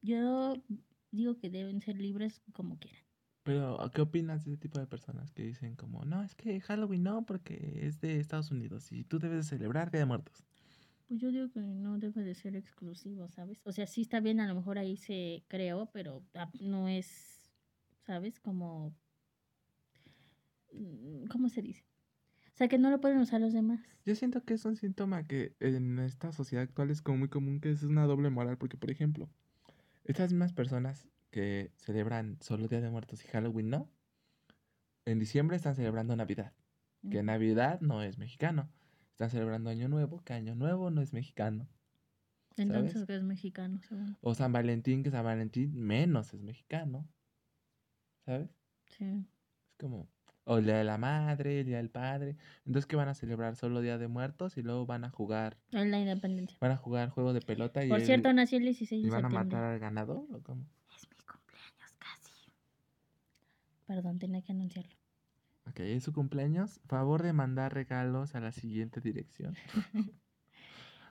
[0.01, 0.55] Yo
[1.11, 3.03] digo que deben ser libres como quieran.
[3.43, 7.03] Pero, ¿qué opinas de ese tipo de personas que dicen como, no, es que Halloween
[7.03, 10.43] no, porque es de Estados Unidos y tú debes de celebrar Día de Muertos?
[11.07, 13.61] Pues yo digo que no debe de ser exclusivo, ¿sabes?
[13.63, 17.34] O sea, sí está bien, a lo mejor ahí se creó, pero ah, no es,
[18.05, 18.39] ¿sabes?
[18.39, 18.95] Como...
[20.71, 21.83] mm, ¿Cómo se dice?
[22.53, 23.81] O sea, que no lo pueden usar los demás.
[24.05, 27.59] Yo siento que es un síntoma que en esta sociedad actual es como muy común
[27.59, 29.29] que es una doble moral, porque por ejemplo,
[30.05, 33.89] estas mismas personas que celebran solo Día de Muertos y Halloween no,
[35.03, 36.53] en diciembre están celebrando Navidad,
[37.09, 37.21] que.
[37.23, 38.69] Navidad no es mexicano.
[39.11, 41.67] Están celebrando Año Nuevo, que Año Nuevo no es mexicano.
[42.57, 43.07] Entonces, ¿sabes?
[43.07, 44.17] que es mexicano, según.
[44.21, 47.07] O San Valentín, que San Valentín menos es mexicano.
[48.25, 48.49] ¿Sabes?
[48.97, 49.05] Sí.
[49.05, 50.07] Es como,
[50.45, 52.35] o el Día de la Madre, el Día del Padre.
[52.65, 55.85] Entonces, que van a celebrar solo Día de Muertos y luego van a jugar, Es
[55.87, 56.57] la independencia.
[56.61, 59.11] van a jugar juego de pelota y, Por el- cierto, nací el 16 y de
[59.11, 59.57] van a septiembre.
[59.57, 60.25] matar al ganador.
[60.31, 60.65] ¿o cómo?
[60.95, 62.51] Es mi cumpleaños casi.
[63.85, 64.95] Perdón, tenía que anunciarlo.
[65.67, 66.79] Ok, es su cumpleaños.
[66.87, 69.55] Favor de mandar regalos a la siguiente dirección.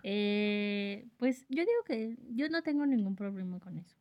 [0.07, 3.97] Eh, pues yo digo que yo no tengo ningún problema con eso.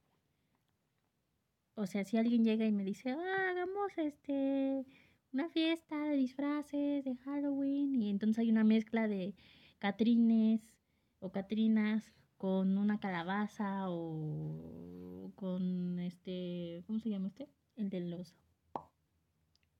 [1.76, 4.86] O sea, si alguien llega y me dice, ah, hagamos este
[5.34, 9.34] una fiesta de disfraces de Halloween y entonces hay una mezcla de
[9.80, 10.62] catrines
[11.20, 17.50] o catrinas con una calabaza o con este, ¿cómo se llama este?
[17.76, 18.36] El del oso.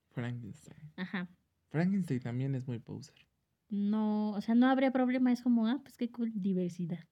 [0.10, 0.92] Frankenstein.
[0.96, 1.30] Ajá.
[1.70, 3.16] Frankenstein también es muy poser.
[3.70, 7.06] No, o sea, no habría problema, es como, ah, pues qué cool, diversidad.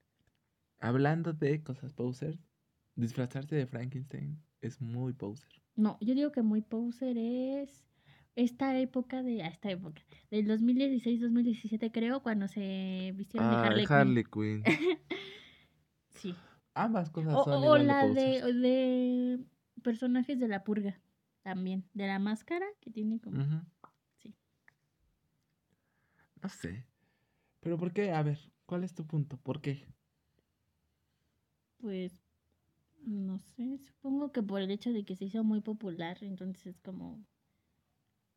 [0.80, 2.38] Hablando de cosas poser,
[2.96, 5.50] disfrazarse de Frankenstein es muy poser.
[5.76, 7.84] No, yo digo que muy poser es
[8.34, 13.86] esta época de, ah, esta época, del 2016-2017 creo, cuando se vistieron de Ah, Harley,
[13.88, 14.62] Harley Quinn.
[16.08, 16.34] Sí.
[16.74, 19.40] Ambas cosas O, son o la de de, de
[19.82, 21.00] personajes de la purga
[21.42, 23.42] también, de la máscara que tiene como...
[24.18, 24.34] Sí.
[26.40, 26.86] No sé.
[27.60, 28.12] Pero ¿por qué?
[28.12, 28.38] A ver,
[28.72, 29.36] ¿Cuál es tu punto?
[29.36, 29.86] ¿Por qué?
[31.78, 32.18] Pues,
[33.06, 36.80] no sé, supongo que por el hecho de que se hizo muy popular, entonces es
[36.80, 37.24] como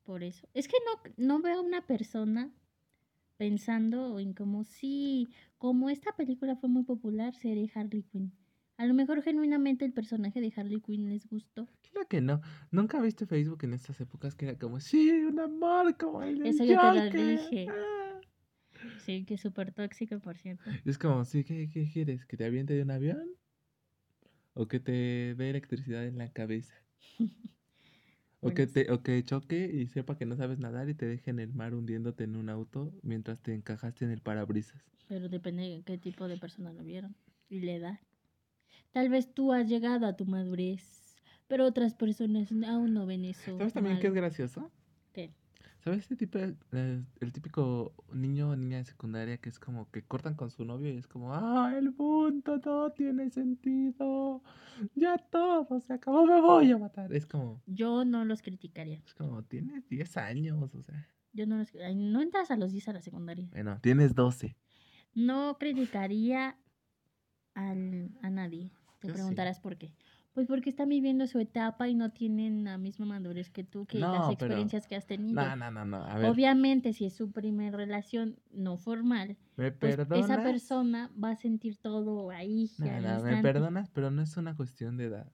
[0.04, 0.48] por eso.
[0.54, 2.52] Es que no, no veo a una persona
[3.38, 8.32] pensando en como si, como esta película fue muy popular, seré Harley Quinn.
[8.78, 11.68] A lo mejor genuinamente el personaje de Harley Quinn les gustó.
[11.92, 12.42] Claro que no.
[12.72, 16.64] Nunca viste Facebook en estas épocas que era como, sí, un amor como el Eso
[16.66, 17.68] yo te lo dije.
[17.70, 18.22] ah".
[19.06, 20.64] Sí, que es súper tóxico, por cierto.
[20.86, 22.26] Es como, sí, ¿qué, qué quieres?
[22.26, 23.36] ¿Que te aviente de un avión?
[24.56, 26.74] ¿O que te dé electricidad en la cabeza?
[28.42, 31.08] O Bueno, que, te, o que choque y sepa que no sabes nadar y te
[31.08, 34.84] deje en el mar hundiéndote en un auto mientras te encajaste en el parabrisas.
[35.08, 37.16] Pero depende de qué tipo de persona lo vieron
[37.50, 38.00] y la edad.
[38.92, 41.16] Tal vez tú has llegado a tu madurez,
[41.48, 43.58] pero otras personas aún no ven eso.
[43.58, 44.72] ¿Sabes también qué es gracioso?
[45.12, 45.32] ¿Qué?
[45.86, 50.34] ¿Sabes este tipo, el típico niño o niña de secundaria que es como que cortan
[50.34, 54.42] con su novio y es como, ah, el mundo no tiene sentido,
[54.96, 57.14] ya todo se acabó, me voy a matar.
[57.14, 59.00] Es como, Yo no los criticaría.
[59.06, 62.88] es como, tienes 10 años, o sea, Yo no los no entras a los 10
[62.88, 63.48] a la secundaria.
[63.52, 64.58] bueno, tienes 12.
[65.14, 66.58] No criticaría
[67.54, 68.72] al- a nadie.
[69.02, 69.18] Te Yo sí.
[69.20, 69.94] preguntarás por qué.
[70.36, 74.00] Pues porque están viviendo su etapa y no tienen la misma madurez que tú, que
[74.00, 75.42] No, las pero- experiencias que has tenido.
[75.42, 79.72] No, no, no, no, a ver, Obviamente, si es su primer relación no formal, ¿me
[79.72, 82.70] pues esa persona va a sentir todo ahí.
[82.80, 85.32] No, no, me perdonas, pero no es una cuestión de edad.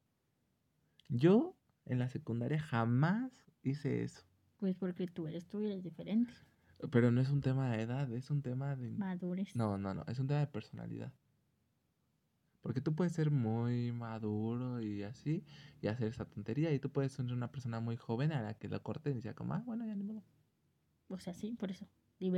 [1.09, 3.31] Yo en la secundaria jamás
[3.63, 4.21] hice eso.
[4.57, 6.31] Pues porque tú eres tú y eres diferente.
[6.91, 8.91] Pero no es un tema de edad, es un tema de...
[8.91, 9.55] Madurez.
[9.55, 11.11] No, no, no, es un tema de personalidad.
[12.61, 15.45] Porque tú puedes ser muy maduro y así,
[15.81, 18.67] y hacer esa tontería, y tú puedes ser una persona muy joven a la que
[18.69, 20.23] lo corten y sea como, ah, bueno, ya ni modo.
[21.07, 21.87] O sea, sí, por eso.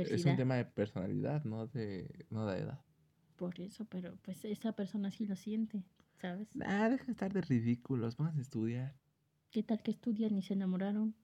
[0.02, 0.36] Es un Diversidad.
[0.36, 2.84] tema de personalidad, no de, no de edad.
[3.36, 5.84] Por eso, pero pues esa persona sí lo siente,
[6.20, 6.48] ¿sabes?
[6.64, 8.98] Ah, deja de estar de ridículos, vamos a estudiar.
[9.50, 11.14] ¿Qué tal que estudian y se enamoraron?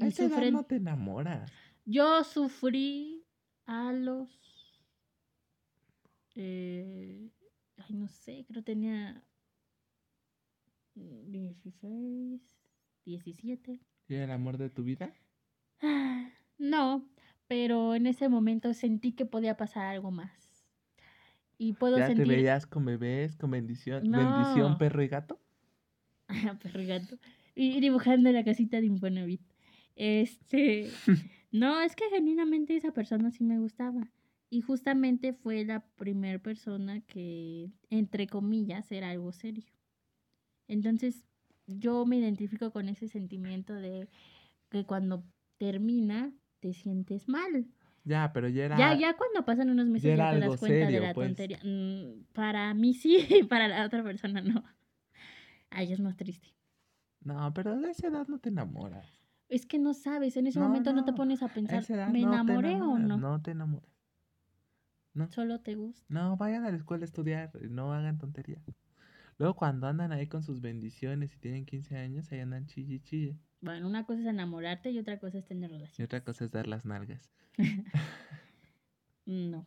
[0.00, 1.52] A Y esa edad no te enamoras.
[1.84, 3.26] Yo sufrí
[3.66, 4.30] a los.
[6.34, 7.30] eh,
[7.90, 9.22] ay, no sé, creo tenía.
[10.94, 12.40] mm, 16,
[13.04, 13.80] 17.
[14.08, 15.12] ¿Y el amor de tu vida?
[15.82, 17.08] Ah, No,
[17.48, 20.64] pero en ese momento sentí que podía pasar algo más.
[21.58, 22.26] Y puedo ¿Ya sentir.
[22.26, 25.40] te veías con bebés, con bendición, bendición, perro y gato?
[26.62, 27.18] perro y gato.
[27.54, 29.42] Y dibujando la casita de Infonavit.
[29.96, 30.90] Este.
[31.52, 34.10] no, es que genuinamente esa persona sí me gustaba.
[34.50, 39.64] Y justamente fue la primera persona que, entre comillas, era algo serio.
[40.66, 41.24] Entonces,
[41.66, 44.08] yo me identifico con ese sentimiento de
[44.68, 45.24] que cuando
[45.58, 47.66] termina, te sientes mal.
[48.04, 48.78] Ya, pero ya era...
[48.78, 51.28] Ya, ya cuando pasan unos meses ya, te das cuenta serio, de la pues.
[51.28, 51.58] tontería.
[51.62, 54.64] Mm, para mí sí, para la otra persona no.
[55.70, 56.48] Ay, es más triste.
[57.22, 59.06] No, pero de esa edad no te enamoras.
[59.48, 62.34] Es que no sabes, en ese No, momento no, te pones a pensar, ¿me no
[62.34, 63.18] enamoré o no?
[63.18, 63.89] No te enamoras.
[65.14, 65.30] No.
[65.30, 66.04] Solo te gusta.
[66.08, 68.62] No, vayan a la escuela a estudiar, y no hagan tonterías.
[69.38, 73.36] Luego cuando andan ahí con sus bendiciones y tienen 15 años, ahí andan chille chille.
[73.62, 76.04] Bueno, una cosa es enamorarte y otra cosa es tener Y relación.
[76.04, 77.30] otra cosa es dar las nalgas.
[79.26, 79.66] No.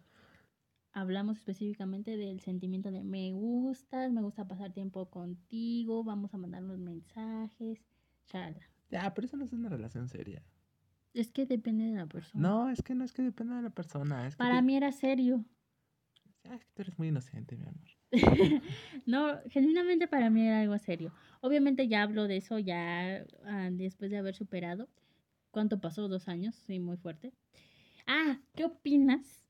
[0.91, 6.77] Hablamos específicamente del sentimiento de me gustas, me gusta pasar tiempo contigo, vamos a mandarnos
[6.79, 7.79] mensajes,
[8.27, 8.59] chala.
[8.91, 10.43] Ya, pero eso no es una relación seria.
[11.13, 12.43] Es que depende de la persona.
[12.49, 14.27] No, es que no es que dependa de la persona.
[14.27, 15.45] Es que Para te- mí era serio.
[16.45, 17.89] Ah, es que tú eres muy inocente, mi amor.
[19.05, 21.13] no, genuinamente para mí era algo serio.
[21.41, 24.89] Obviamente ya hablo de eso ya ah, después de haber superado.
[25.51, 26.07] ¿Cuánto pasó?
[26.07, 27.33] Dos años, sí, muy fuerte.
[28.07, 29.45] Ah, ¿qué opinas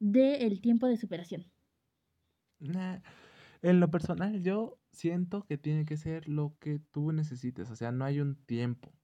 [0.00, 1.46] del tiempo de superación?
[2.60, 3.00] Nah,
[3.62, 7.70] En lo personal, yo siento que tiene que ser lo que tú necesites.
[7.70, 8.97] O sea, no hay un tiempo.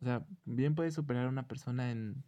[0.00, 2.24] O sea, bien puedes superar a una persona en.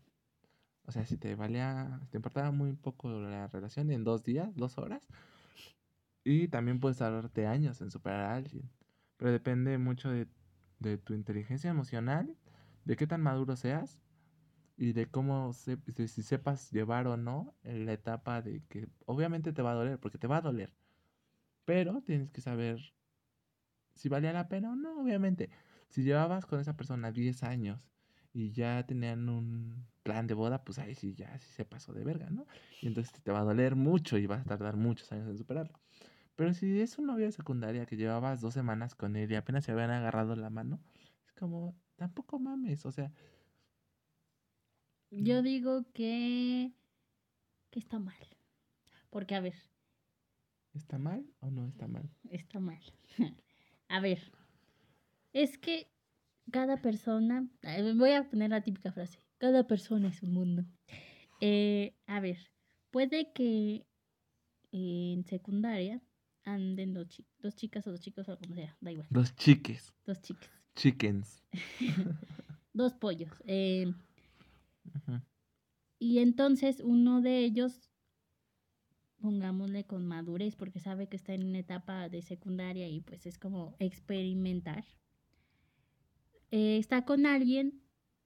[0.84, 2.00] O sea, si te valía.
[2.02, 5.06] Si te importaba muy poco la relación en dos días, dos horas.
[6.24, 8.70] Y también puedes tardarte años en superar a alguien.
[9.16, 10.28] Pero depende mucho de,
[10.78, 12.36] de tu inteligencia emocional,
[12.84, 14.02] de qué tan maduro seas
[14.76, 15.78] y de cómo se,
[16.08, 20.00] si sepas llevar o no en la etapa de que obviamente te va a doler,
[20.00, 20.74] porque te va a doler.
[21.64, 22.80] Pero tienes que saber
[23.94, 25.50] si valía la pena o no, obviamente.
[25.90, 27.90] Si llevabas con esa persona 10 años
[28.32, 32.04] y ya tenían un plan de boda, pues ahí sí, ya sí se pasó de
[32.04, 32.46] verga, ¿no?
[32.80, 35.80] Y entonces te va a doler mucho y vas a tardar muchos años en superarlo.
[36.36, 39.64] Pero si es un novio de secundaria que llevabas dos semanas con él y apenas
[39.64, 40.80] se habían agarrado la mano,
[41.26, 43.12] es como, tampoco mames, o sea,
[45.10, 46.72] Yo digo que
[47.70, 48.26] que está mal.
[49.10, 49.54] Porque, a ver,
[50.72, 52.10] ¿Está mal o no está mal?
[52.30, 52.80] está mal.
[53.88, 54.20] a ver,
[55.32, 55.90] es que
[56.50, 57.48] cada persona,
[57.96, 60.64] voy a poner la típica frase, cada persona es un mundo.
[61.40, 62.38] Eh, a ver,
[62.90, 63.86] puede que
[64.72, 66.02] en secundaria
[66.44, 69.92] anden dos, chi- dos chicas o dos chicos o como sea, da igual, Dos chiques.
[70.06, 71.42] dos chicas, Chickens.
[72.72, 73.30] dos pollos.
[73.46, 73.92] eh,
[75.98, 77.90] y entonces uno de ellos,
[79.20, 83.38] pongámosle con madurez, porque sabe que está en una etapa de secundaria y pues es
[83.38, 84.84] como experimentar.
[86.50, 87.80] Eh, está con alguien,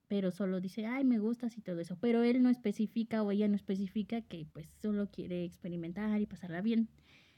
[0.09, 1.99] pero solo dice, ay, me gustas y todo eso.
[2.01, 6.61] Pero él no especifica o ella no especifica que pues solo quiere experimentar y pasarla
[6.61, 6.89] bien.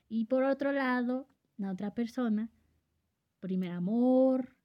[0.08, 2.50] Y por otro lado, la otra persona,
[3.40, 4.56] primer amor,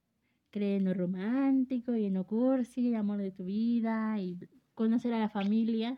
[0.51, 4.37] cree en lo romántico y en lo cursi, el amor de tu vida y
[4.73, 5.97] conocer a la familia.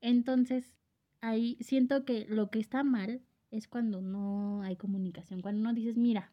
[0.00, 0.76] Entonces,
[1.20, 5.96] ahí siento que lo que está mal es cuando no hay comunicación, cuando no dices,
[5.96, 6.32] mira,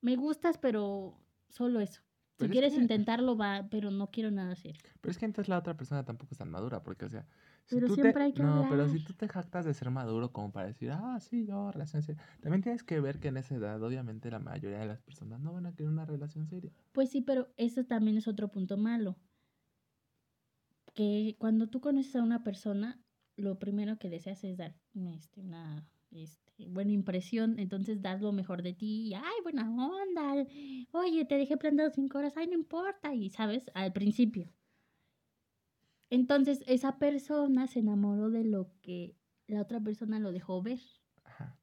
[0.00, 1.18] me gustas, pero
[1.48, 2.02] solo eso.
[2.34, 4.82] Si Pero quieres que- intentarlo, va, pero no quiero nada serio.
[5.00, 7.26] Pero es que entonces la otra persona tampoco es tan madura, porque, o sea,
[7.64, 9.90] si Pero tú te- siempre hay que No, pero si tú te jactas de ser
[9.90, 13.36] maduro como para decir, ah, sí, yo, relación seria, también tienes que ver que en
[13.36, 16.72] esa edad, obviamente, la mayoría de las personas no van a querer una relación seria.
[16.90, 19.16] Pues sí, pero eso también es otro punto malo.
[20.94, 23.00] Que cuando tú conoces a una persona,
[23.36, 27.58] lo primero que deseas es dar este, una este, buena impresión.
[27.58, 29.08] Entonces das lo mejor de ti.
[29.08, 30.46] Y, ay, buena onda.
[30.92, 32.36] Oye, te dejé plantado cinco horas.
[32.36, 33.14] Ay, no importa.
[33.14, 34.48] Y sabes, al principio.
[36.10, 40.80] Entonces esa persona se enamoró de lo que la otra persona lo dejó ver.
[41.24, 41.58] Ajá.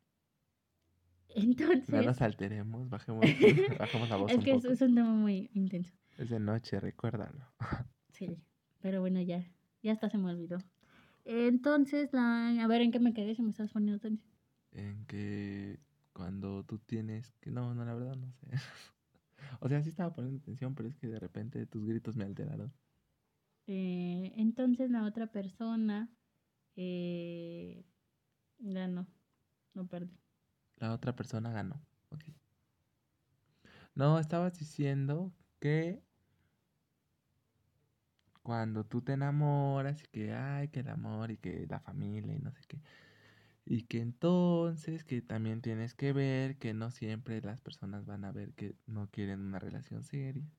[1.30, 3.22] Entonces, No nos alteremos, bajemos,
[3.80, 4.74] bajemos la voz es un que es, poco.
[4.74, 5.94] es un tema muy intenso.
[6.18, 7.46] Es de noche, recuérdalo.
[8.10, 8.38] Sí,
[8.82, 9.44] pero bueno, ya,
[9.82, 10.60] ya hasta se me olvidó.
[11.24, 13.34] Entonces, la, a ver, ¿en qué me quedé?
[13.36, 14.31] Si me estás poniendo atención.
[14.72, 15.80] En que
[16.14, 17.52] cuando tú tienes que...
[17.52, 18.48] No, no, la verdad no sé.
[19.60, 22.72] O sea, sí estaba poniendo atención, pero es que de repente tus gritos me alteraron.
[23.68, 26.10] Eh, entonces, la otra persona
[26.76, 27.86] eh,
[28.60, 29.08] ganó,
[29.74, 30.18] no perdí.
[30.78, 31.82] La otra persona ganó.
[32.10, 32.24] Ok.
[33.96, 36.02] No, estabas diciendo que
[38.44, 42.40] cuando tú te enamoras y que ay, que el amor y que la familia y
[42.40, 42.82] no sé qué.
[43.66, 48.32] Y que entonces que también tienes que ver que no siempre las personas van a
[48.32, 50.56] ver que no quieren una relación seria.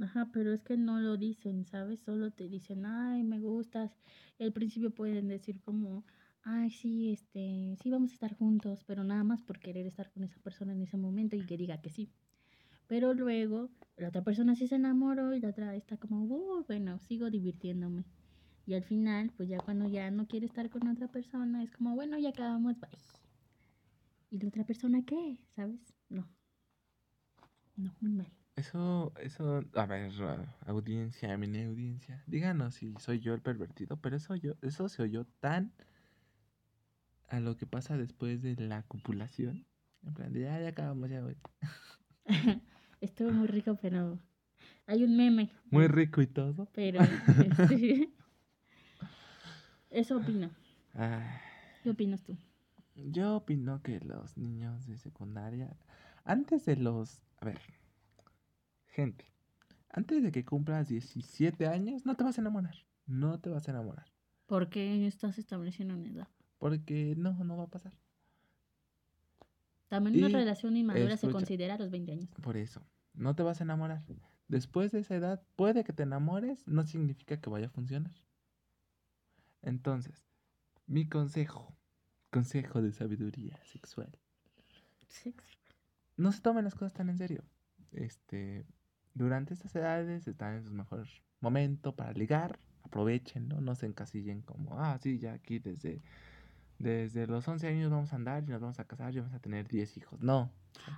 [0.00, 2.00] Ajá, pero es que no lo dicen, ¿sabes?
[2.00, 4.00] Solo te dicen, ay, me gustas.
[4.38, 6.06] Y al principio pueden decir como,
[6.42, 10.22] ay, sí, este, sí vamos a estar juntos, pero nada más por querer estar con
[10.22, 12.12] esa persona en ese momento y que diga que sí.
[12.88, 16.98] Pero luego la otra persona sí se enamoró y la otra está como, "Uh, bueno,
[17.00, 18.06] sigo divirtiéndome.
[18.68, 21.94] Y al final, pues ya cuando ya no quiere estar con otra persona, es como,
[21.94, 22.90] bueno, ya acabamos, bye.
[24.30, 25.38] ¿Y la otra persona qué?
[25.56, 25.80] ¿Sabes?
[26.10, 26.28] No.
[27.76, 28.30] No, muy mal.
[28.56, 30.12] Eso, eso, a ver,
[30.66, 35.24] audiencia, mini audiencia, díganos si soy yo el pervertido, pero eso yo, eso se oyó
[35.40, 35.72] tan
[37.28, 39.64] a lo que pasa después de la copulación.
[40.02, 41.36] En plan, de, ya, ya acabamos, ya, güey.
[43.00, 44.18] Estuvo muy rico, pero
[44.84, 45.50] hay un meme.
[45.70, 46.68] Muy rico y todo.
[46.74, 48.10] Pero este,
[49.90, 50.50] eso opino.
[50.94, 51.40] Ah,
[51.82, 52.36] ¿Qué opinas tú?
[52.94, 55.76] yo opino que los niños de secundaria,
[56.24, 57.60] antes de los, a ver,
[58.86, 59.24] gente,
[59.90, 62.74] antes de que cumplas 17 años, no te vas a enamorar.
[63.06, 64.06] No te vas a enamorar.
[64.46, 66.28] ¿Por qué estás estableciendo una edad?
[66.58, 67.92] Porque no, no va a pasar.
[69.88, 72.28] También una relación inmadura se considera a los 20 años.
[72.42, 72.82] Por eso,
[73.14, 74.04] no te vas a enamorar.
[74.48, 78.12] Después de esa edad, puede que te enamores, no significa que vaya a funcionar.
[79.62, 80.26] Entonces,
[80.86, 81.76] mi consejo,
[82.30, 84.10] consejo de sabiduría sexual,
[86.16, 87.44] no se tomen las cosas tan en serio.
[87.92, 88.66] Este,
[89.14, 91.06] durante estas edades están en su mejor
[91.40, 96.02] momento para ligar, aprovechenlo, no se encasillen como, ah, sí, ya aquí desde,
[96.78, 99.40] desde los 11 años vamos a andar y nos vamos a casar y vamos a
[99.40, 100.20] tener 10 hijos.
[100.20, 100.50] No,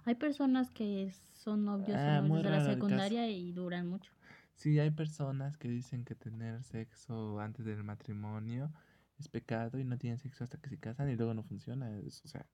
[0.05, 4.13] Hay personas que son novios Ah, desde la secundaria y duran mucho.
[4.61, 8.73] Sí, hay personas que dicen que tener sexo antes del matrimonio
[9.19, 11.97] es pecado y no tienen sexo hasta que se casan y luego no funciona.
[11.99, 12.47] es- o sea,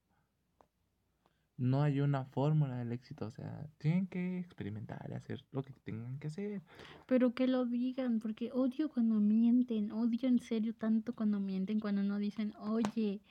[1.57, 3.25] no hay una fórmula del éxito.
[3.27, 6.63] O sea, tienen que experimentar y hacer lo que tengan que hacer.
[7.07, 12.03] Pero que lo digan, porque odio cuando mienten, odio en serio tanto cuando mienten, cuando
[12.03, 13.21] no dicen, oye,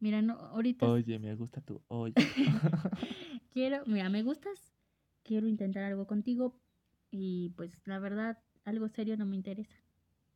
[0.00, 2.32] mira, no, ahorita Oye, me gusta tu oye.
[3.52, 4.74] quiero, mira, me gustas,
[5.22, 6.60] quiero intentar algo contigo
[7.10, 9.76] y pues la verdad, algo serio no me interesa.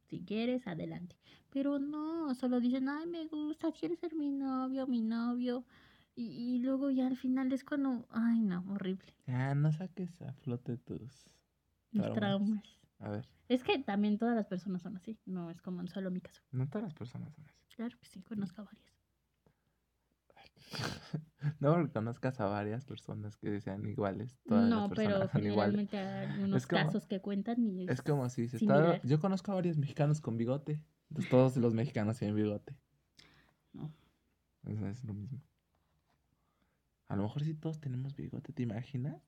[0.09, 1.17] Si quieres, adelante.
[1.51, 5.67] Pero no, solo dicen, ay, me gusta, quieres ser mi novio, mi novio.
[6.15, 9.15] Y, y luego ya al final es cuando, ay, no, horrible.
[9.27, 11.27] Ah, no saques a flote tus
[11.93, 12.13] traumas.
[12.13, 12.65] traumas.
[12.99, 16.11] A ver, Es que también todas las personas son así, no es como en solo
[16.11, 16.43] mi caso.
[16.53, 17.59] no todas las personas son así.
[17.75, 18.92] Claro que sí, conozco a varias.
[21.61, 24.39] No porque conozcas a varias personas que sean iguales.
[24.47, 25.89] Todas no, las pero son iguales.
[25.91, 29.01] generalmente hay unos Es como- casos que cuentan y es, Es como si se está...
[29.03, 30.81] Yo conozco a varios mexicanos con bigote.
[31.11, 32.77] Entonces todos los mexicanos tienen bigote.
[33.73, 33.93] No.
[34.67, 35.41] Es lo mismo.
[37.09, 39.21] A lo mejor si todos tenemos bigote, ¿te imaginas?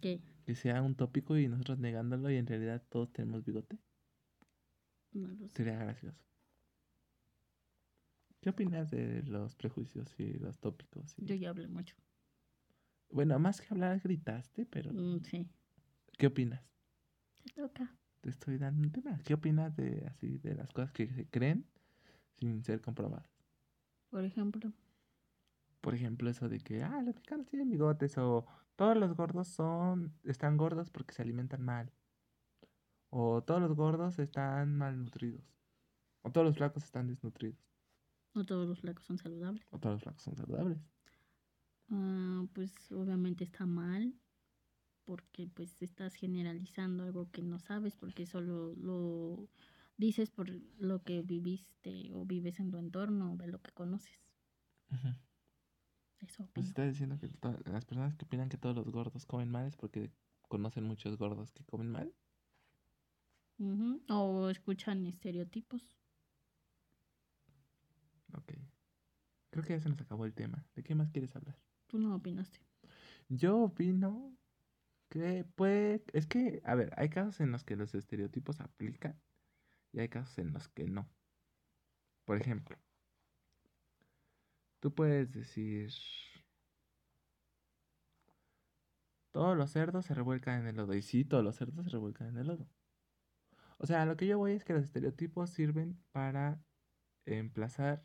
[0.00, 0.20] ¿Qué?
[0.44, 3.78] Que sea un tópico y nosotros negándolo y en realidad todos tenemos bigote.
[5.12, 5.56] No lo sé.
[5.56, 6.18] Sería gracioso.
[8.40, 11.14] ¿Qué opinas de los prejuicios y los tópicos?
[11.18, 11.94] y- Yo ya hablé mucho.
[13.10, 15.48] Bueno, más que hablar gritaste, pero Mm, sí.
[16.16, 16.62] ¿qué opinas?
[17.42, 17.94] Te toca.
[18.20, 19.18] Te estoy dando un tema.
[19.24, 21.66] ¿Qué opinas de así de las cosas que se creen
[22.38, 23.28] sin ser comprobadas?
[24.10, 24.72] Por ejemplo.
[25.80, 30.12] Por ejemplo, eso de que ah, los mexicanos tienen bigotes o todos los gordos son
[30.24, 31.90] están gordos porque se alimentan mal.
[33.08, 35.42] O todos los gordos están malnutridos.
[36.22, 37.58] O todos los flacos están desnutridos.
[38.34, 39.66] No todos los flacos son saludables.
[39.72, 40.78] O todos los flacos son saludables.
[41.90, 44.14] Ah, pues obviamente está mal.
[45.04, 47.96] Porque pues estás generalizando algo que no sabes.
[47.96, 49.48] Porque solo lo
[49.96, 54.20] dices por lo que viviste o vives en tu entorno o de lo que conoces.
[56.20, 56.68] Eso Pues opino.
[56.68, 57.28] está diciendo que
[57.70, 60.12] las personas que opinan que todos los gordos comen mal es porque
[60.48, 62.14] conocen muchos gordos que comen mal.
[64.08, 65.99] O escuchan estereotipos.
[68.34, 68.52] Ok.
[69.50, 70.64] Creo que ya se nos acabó el tema.
[70.74, 71.58] ¿De qué más quieres hablar?
[71.86, 72.60] Tú no opinaste.
[73.28, 74.36] Yo opino
[75.08, 76.04] que puede...
[76.12, 79.20] Es que, a ver, hay casos en los que los estereotipos aplican
[79.92, 81.08] y hay casos en los que no.
[82.24, 82.78] Por ejemplo,
[84.80, 85.90] tú puedes decir...
[89.32, 90.94] Todos los cerdos se revuelcan en el lodo.
[90.94, 92.68] Y sí, todos los cerdos se revuelcan en el lodo.
[93.78, 96.62] O sea, lo que yo voy es que los estereotipos sirven para
[97.26, 98.04] emplazar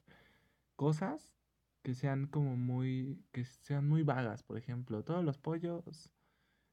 [0.75, 1.35] cosas
[1.83, 4.43] que sean como muy, que sean muy vagas.
[4.43, 6.11] Por ejemplo, todos los pollos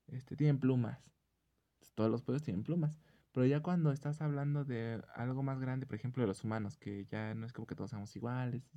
[0.06, 1.10] este, tienen plumas.
[1.94, 2.98] Todos los pollos tienen plumas.
[3.32, 7.06] Pero ya cuando estás hablando de algo más grande, por ejemplo, de los humanos, que
[7.06, 8.70] ya no es como que todos seamos iguales.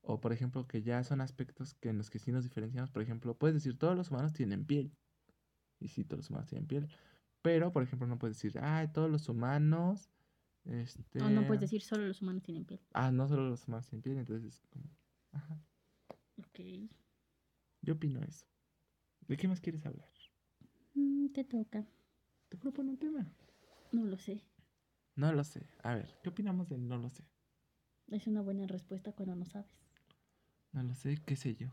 [0.00, 2.90] O por ejemplo, que ya son aspectos que en los que sí nos diferenciamos.
[2.90, 4.96] Por ejemplo, puedes decir todos los humanos tienen piel.
[5.78, 6.88] Y sí, todos los humanos tienen piel.
[7.42, 10.10] Pero, por ejemplo, no puedes decir, ah, todos los humanos.
[10.64, 11.20] Este...
[11.20, 12.80] O no puedes decir solo los humanos tienen piel.
[12.92, 14.84] Ah, no solo los humanos tienen piel, entonces es como.
[15.32, 15.60] Ajá.
[16.38, 16.60] Ok.
[17.80, 18.46] Yo opino eso.
[19.26, 20.08] ¿De qué más quieres hablar?
[20.94, 21.86] Mm, te toca.
[22.48, 23.32] Te propone un tema.
[23.90, 24.44] No lo sé.
[25.16, 25.66] No lo sé.
[25.82, 27.24] A ver, ¿qué opinamos de no lo sé?
[28.08, 29.70] Es una buena respuesta cuando no sabes.
[30.72, 31.68] No lo sé, qué sé yo.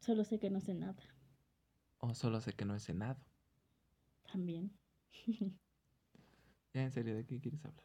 [0.00, 0.96] Solo sé que no sé nada.
[1.98, 3.20] O solo sé que no he cenado.
[4.30, 4.72] También.
[6.74, 7.82] Ya en serio, ¿de qué quieres hablar?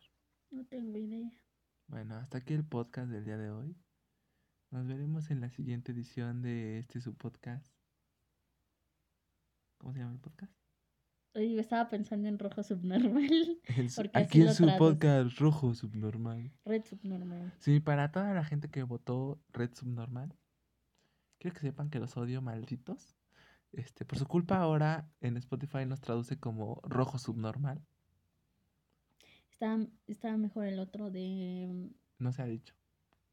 [0.54, 1.32] No tengo idea.
[1.88, 3.76] Bueno, hasta aquí el podcast del día de hoy.
[4.72, 7.76] Nos veremos en la siguiente edición de este su podcast.
[9.78, 10.54] ¿Cómo se llama el podcast?
[11.36, 13.28] Yo estaba pensando en rojo subnormal.
[13.90, 14.78] Su- aquí en su traduce.
[14.78, 16.52] podcast rojo subnormal.
[16.64, 17.54] Red subnormal.
[17.60, 20.38] Sí, para toda la gente que votó Red Subnormal,
[21.40, 23.16] quiero que sepan que los odio malditos.
[23.72, 27.84] Este, por su culpa ahora en Spotify nos traduce como rojo subnormal.
[29.64, 31.90] Estaba, estaba mejor el otro de,
[32.20, 32.76] No se ha dicho.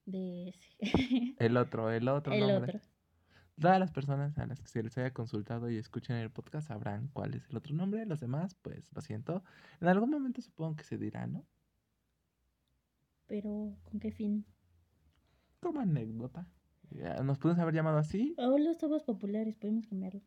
[0.06, 0.76] de ese.
[1.40, 2.76] El otro, el otro el nombre.
[2.76, 2.88] otro.
[3.60, 7.08] Todas las personas a las que se les haya consultado y escuchen el podcast sabrán
[7.08, 8.06] cuál es el otro nombre.
[8.06, 9.42] Los demás, pues lo siento.
[9.80, 11.44] En algún momento supongo que se dirá, ¿no?
[13.26, 14.46] Pero, ¿con qué fin?
[15.58, 16.46] Como anécdota.
[17.24, 18.36] Nos pudimos haber llamado así.
[18.38, 20.22] Ahora somos populares, podemos cambiarlo.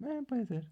[0.00, 0.68] Eh, puede ser.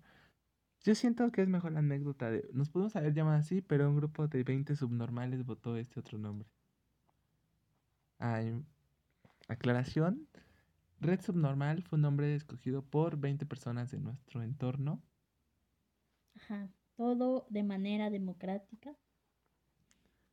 [0.86, 2.48] Yo siento que es mejor la anécdota de.
[2.52, 6.48] Nos pudimos haber llamado así, pero un grupo de 20 subnormales votó este otro nombre.
[8.20, 8.54] Ay,
[9.48, 10.28] aclaración.
[11.00, 15.02] Red Subnormal fue un nombre escogido por 20 personas de nuestro entorno.
[16.36, 16.70] Ajá.
[16.96, 18.94] Todo de manera democrática.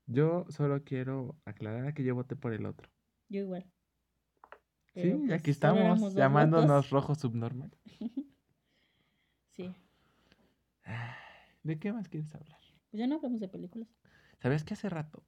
[0.05, 2.91] Yo solo quiero aclarar que yo voté por el otro.
[3.27, 3.63] Yo igual.
[4.93, 6.89] Sí, Pero, pues, aquí estamos llamándonos votos.
[6.91, 7.75] rojo subnormal.
[9.55, 9.71] Sí.
[11.63, 12.59] ¿De qué más quieres hablar?
[12.91, 13.87] Pues ya no hablamos de películas.
[14.39, 15.23] ¿Sabes que hace rato?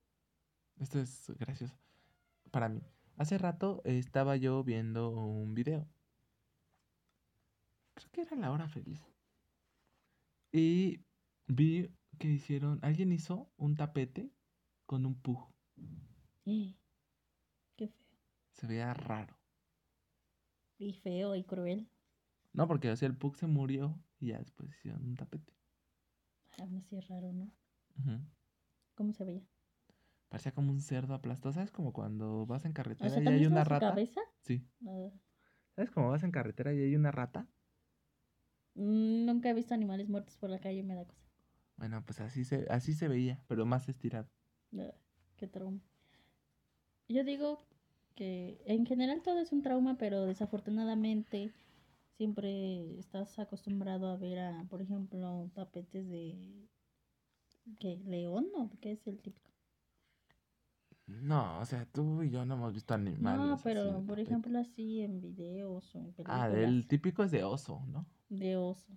[0.78, 1.78] Esto es gracioso
[2.52, 2.82] para mí.
[3.18, 5.88] Hace rato estaba yo viendo un video.
[7.96, 9.02] Creo que era la hora feliz.
[10.52, 11.02] Y
[11.48, 14.32] vi que hicieron, alguien hizo un tapete
[14.86, 15.54] con un pug.
[16.46, 16.76] Eh,
[17.76, 18.06] Qué feo.
[18.54, 19.38] Se veía raro.
[20.78, 21.90] Y feo y cruel.
[22.54, 25.54] No, porque o sea, el pug se murió y ya después hicieron un tapete.
[26.60, 27.50] Aún así es raro, ¿no?
[28.96, 29.44] ¿Cómo se veía?
[30.30, 31.54] Parecía como un cerdo aplastado.
[31.54, 31.72] ¿Sabes?
[31.72, 33.88] Como cuando vas en O carretera sea, y ¿también hay una rata.
[33.90, 34.22] cabeza?
[34.42, 34.68] Sí.
[34.86, 35.12] Ah,
[35.76, 37.48] ¿Sabes cómo vas en carretera y hay una rata?
[38.76, 41.26] mm, nunca he visto animales muertos por la calle, me da cosa.
[41.78, 44.30] Bueno, pues así se, así se veía, pero más estirado.
[44.78, 44.94] Ah,
[45.38, 45.82] Qué trauma.
[47.08, 47.66] Yo digo
[48.16, 51.52] que en general todo es un trauma, pero desafortunadamente
[52.18, 56.68] siempre estás acostumbrado a ver a, por ejemplo, tapetes de
[57.80, 57.98] ¿qué?
[58.06, 59.52] león o qué es el típico.
[61.08, 63.40] No, o sea, tú y yo no hemos visto animales.
[63.40, 67.44] No, pero por ejemplo así en videos o en películas Ah, el típico es de
[67.44, 68.06] oso, ¿no?
[68.30, 68.94] de oso.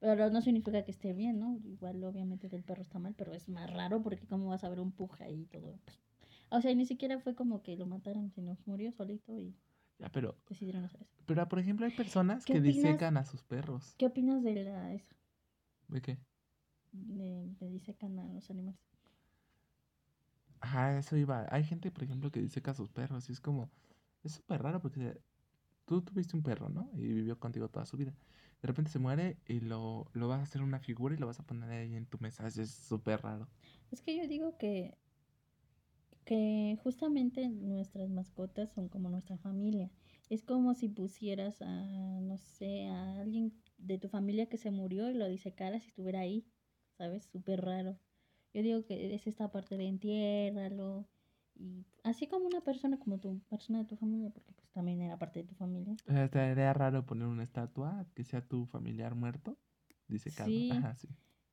[0.00, 1.58] Pero no significa que esté bien, ¿no?
[1.64, 4.80] Igual obviamente del perro está mal, pero es más raro porque cómo vas a ver
[4.80, 5.78] un puja ahí y todo.
[6.50, 9.54] O sea, ni siquiera fue como que lo mataron, sino murió solito y
[9.98, 11.16] Ya, pero, decidieron hacer eso.
[11.26, 12.72] pero por ejemplo hay personas ¿Qué que opinas?
[12.82, 13.98] disecan a sus perros.
[13.98, 15.14] ¿Qué opinas de la eso?
[15.88, 16.18] ¿De qué?
[16.92, 18.78] De, de disecan a los animales.
[20.60, 21.46] Ajá, eso iba.
[21.50, 23.70] Hay gente, por ejemplo, que diseca a sus perros y es como,
[24.24, 25.20] es súper raro porque
[25.86, 26.90] tú tuviste un perro, ¿no?
[26.94, 28.16] Y vivió contigo toda su vida.
[28.62, 31.40] De repente se muere y lo, lo vas a hacer una figura y lo vas
[31.40, 32.46] a poner ahí en tu mesa.
[32.48, 33.50] Es súper raro.
[33.90, 34.98] Es que yo digo que
[36.28, 39.90] que justamente nuestras mascotas son como nuestra familia.
[40.28, 45.08] Es como si pusieras a, no sé, a alguien de tu familia que se murió
[45.08, 46.44] y lo disecaras y estuviera ahí,
[46.98, 47.24] ¿sabes?
[47.32, 47.96] Súper raro.
[48.52, 51.08] Yo digo que es esta parte de entiérralo
[51.54, 55.18] y así como una persona, como tu persona de tu familia, porque pues también era
[55.18, 55.96] parte de tu familia.
[56.08, 59.56] O sea, estaría raro poner una estatua que sea tu familiar muerto,
[60.08, 60.50] disecado.
[60.50, 60.68] Sí.
[60.72, 61.08] Ajá, sí.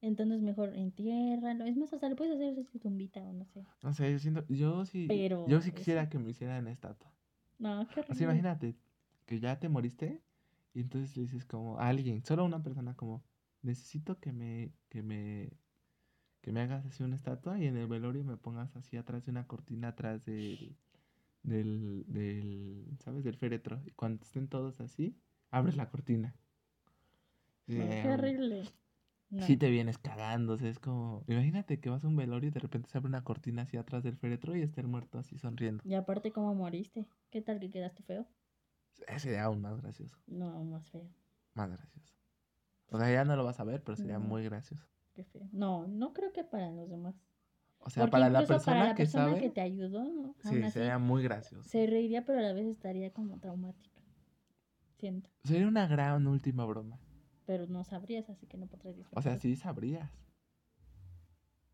[0.05, 1.65] Entonces mejor entiérralo.
[1.65, 3.63] Es más, hasta le puedes hacer su tumbita o no sé.
[3.83, 7.11] No sé, yo siento, yo sí, Pero yo sí eso- quisiera que me hicieran estatua.
[7.59, 8.25] No, qué Así horrible.
[8.25, 8.75] imagínate
[9.25, 10.21] que ya te moriste
[10.73, 13.23] y entonces le dices como a alguien, solo a una persona como
[13.63, 15.49] necesito que me que me
[16.41, 19.31] que me hagas así una estatua y en el velorio me pongas así atrás de
[19.31, 20.75] una cortina atrás del
[21.43, 23.23] del del ¿sabes?
[23.23, 25.15] del féretro y cuando estén todos así
[25.51, 26.35] abres la cortina.
[27.67, 28.63] No, qué horrible.
[29.35, 29.45] No.
[29.45, 32.51] Sí te vienes cagando, o sea, es como imagínate que vas a un velorio y
[32.51, 35.37] de repente se abre una cortina así atrás del féretro y está el muerto así
[35.37, 35.83] sonriendo.
[35.85, 37.05] Y aparte, ¿cómo moriste?
[37.31, 38.25] ¿Qué tal que quedaste feo?
[39.17, 40.15] Sería aún más gracioso.
[40.27, 41.05] No, más feo.
[41.53, 42.13] Más gracioso.
[42.91, 44.25] O sea, ya no lo vas a ver, pero sería No.
[44.25, 44.87] muy gracioso.
[45.13, 45.49] Qué feo.
[45.51, 47.15] No, no creo que para los demás.
[47.79, 50.33] O sea, Porque para la persona para la que persona sabe, que te ayudó, ¿no?
[50.39, 51.67] sí, Aún así, sería muy gracioso.
[51.67, 54.01] se reiría, pero a la vez estaría como traumática.
[54.97, 55.29] Siento.
[55.43, 56.97] Sería una gran última broma.
[57.45, 59.23] Pero no sabrías, así que no podrías O disfrutar.
[59.23, 60.11] sea, sí sabrías.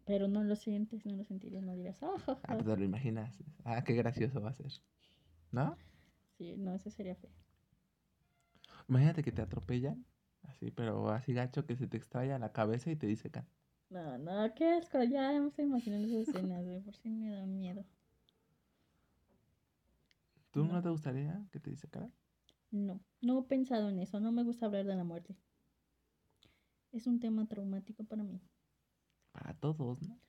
[0.05, 2.57] Pero no lo sientes, no lo sentirías, no dirías, oh, oh, Ah, oh".
[2.57, 3.43] pues te lo imaginas.
[3.63, 4.71] Ah, qué gracioso va a ser.
[5.51, 5.77] ¿No?
[6.37, 7.29] Sí, no, eso sería feo.
[8.87, 10.05] Imagínate que te atropellan,
[10.43, 13.47] así, pero así gacho que se te extraña la cabeza y te disecan.
[13.91, 15.03] No, no, qué asco.
[15.03, 17.85] Ya me estoy imaginando esas escenas, de por sí me da miedo.
[20.51, 20.73] ¿Tú No.
[20.73, 22.13] no te gustaría que te disecaran?
[22.71, 24.19] No, no he pensado en eso.
[24.19, 25.35] No me gusta hablar de la muerte.
[26.91, 28.41] Es un tema traumático para mí.
[29.31, 30.19] Para todos, ¿no?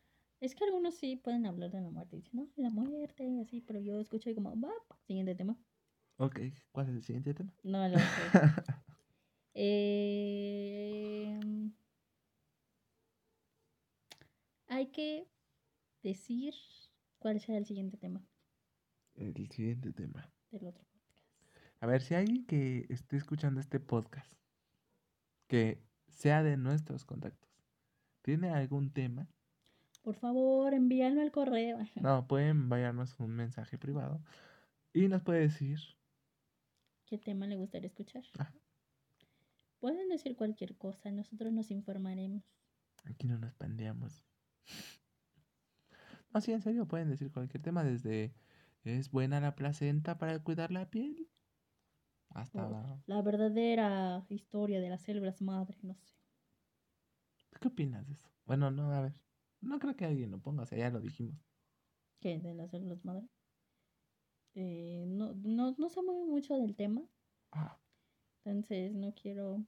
[0.41, 2.17] Es que algunos sí pueden hablar de la muerte.
[2.17, 4.73] Dicen, no, la muerte y así, pero yo escucho y como, va,
[5.07, 5.57] siguiente tema.
[6.17, 6.41] Ok,
[6.73, 7.53] ¿cuál es el siguiente tema?
[7.63, 8.05] No lo sé.
[9.55, 11.39] Eh,
[14.67, 15.29] hay que
[16.03, 16.55] decir
[17.19, 18.27] cuál será el siguiente tema
[19.15, 20.31] el siguiente tema.
[20.51, 21.27] del otro podcast.
[21.81, 24.33] A ver, si alguien que esté escuchando este podcast,
[25.49, 25.83] que
[26.13, 27.51] sea de nuestros contactos,
[28.23, 29.29] tiene algún tema,
[30.03, 31.79] Por favor, envíalo al correo.
[32.03, 34.23] no, pueden enviarnos un mensaje privado
[34.93, 35.79] y nos puede decir,
[37.07, 38.25] ¿Qué tema le gustaría escuchar?
[38.39, 38.55] Ajá.
[39.81, 42.45] Pueden decir cualquier cosa, nosotros nos informaremos.
[43.05, 44.25] aquí no nos pandeamos.
[46.33, 48.33] No, sí, en serio, pueden decir cualquier tema, desde
[48.85, 51.29] ¿es buena la placenta para cuidar la piel?
[52.35, 52.67] Hasta...
[52.67, 56.13] O la verdadera historia de las células madre, no sé.
[57.61, 58.29] ¿Qué opinas de eso?
[58.47, 59.15] Bueno, no, a ver.
[59.61, 61.37] No creo que alguien lo ponga, o sea, ya lo dijimos.
[62.21, 62.39] ¿Qué?
[62.39, 63.29] ¿De las células madre?
[64.55, 67.03] Eh, no, no, no sé muy mucho del tema,
[67.53, 67.79] Ah,
[68.45, 69.65] entonces no quiero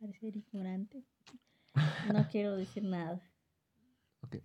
[0.00, 1.04] parecer ignorante.
[2.14, 3.20] No quiero decir nada.
[4.22, 4.36] ok.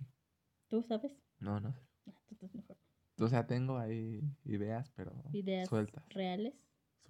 [0.69, 1.11] ¿Tú sabes?
[1.39, 1.81] No, no sé.
[2.07, 2.77] Ah, entonces mejor.
[3.19, 6.03] O sea, tengo ahí ideas, pero Ideas sueltas.
[6.09, 6.53] reales.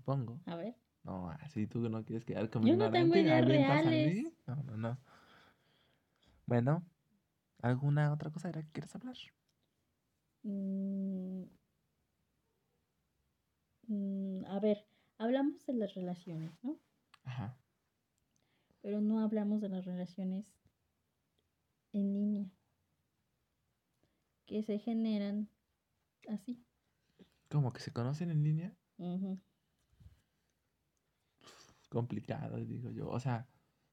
[0.04, 0.38] Supongo.
[0.48, 0.76] A ver.
[1.06, 4.34] No, así tú no quieres quedar como Yo no tengo ideas reales.
[4.46, 4.98] No, no, no.
[6.46, 6.84] Bueno,
[7.64, 9.16] ¿Alguna otra cosa de la que quieras hablar?
[10.44, 11.44] Mm,
[13.88, 14.86] mm, a ver,
[15.18, 16.78] hablamos de las relaciones, ¿no?
[17.24, 17.56] Ajá.
[18.82, 20.46] Pero no hablamos de las relaciones
[21.94, 22.52] en línea
[24.46, 25.48] que se generan
[26.28, 26.66] así.
[27.50, 28.76] ¿Cómo que se conocen en línea?
[28.98, 29.40] Ujú.
[31.94, 33.08] Complicado, digo yo.
[33.10, 33.48] O sea,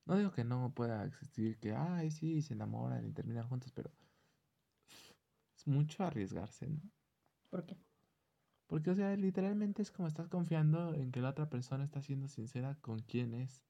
[0.06, 3.90] no digo que no pueda existir que, ay, sí, se enamoran y terminan juntos, pero
[5.56, 6.80] es mucho arriesgarse, ¿no?
[7.50, 7.76] ¿Por qué?
[8.66, 12.26] Porque, o sea, literalmente es como estás confiando en que la otra persona está siendo
[12.28, 13.66] sincera con quién es.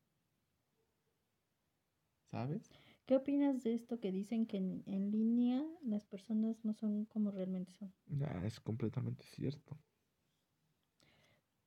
[2.30, 2.70] ¿Sabes?
[3.06, 7.30] ¿Qué opinas de esto que dicen que en, en línea las personas no son como
[7.30, 7.92] realmente son?
[8.06, 9.82] Ya, es completamente cierto.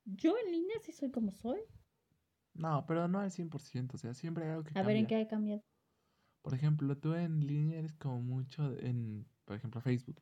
[0.06, 1.60] Yo en línea sí soy como soy.
[2.54, 5.16] No, pero no al 100%, o sea, siempre hay algo que A ver en qué
[5.16, 5.62] ha cambiado.
[6.42, 10.20] Por ejemplo, tú en línea eres como mucho en, por ejemplo, Facebook.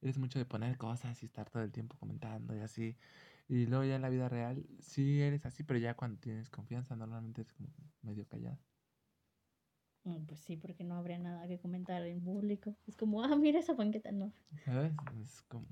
[0.00, 2.96] Eres mucho de poner cosas y estar todo el tiempo comentando y así.
[3.48, 6.96] Y luego ya en la vida real sí eres así, pero ya cuando tienes confianza
[6.96, 7.68] normalmente es como
[8.02, 8.58] medio callado.
[10.04, 12.76] Mm, Pues sí, porque no habría nada que comentar en público.
[12.86, 14.32] Es como, ah, mira esa banqueta, no.
[14.64, 14.92] ¿Sabes?
[15.22, 15.66] Es como...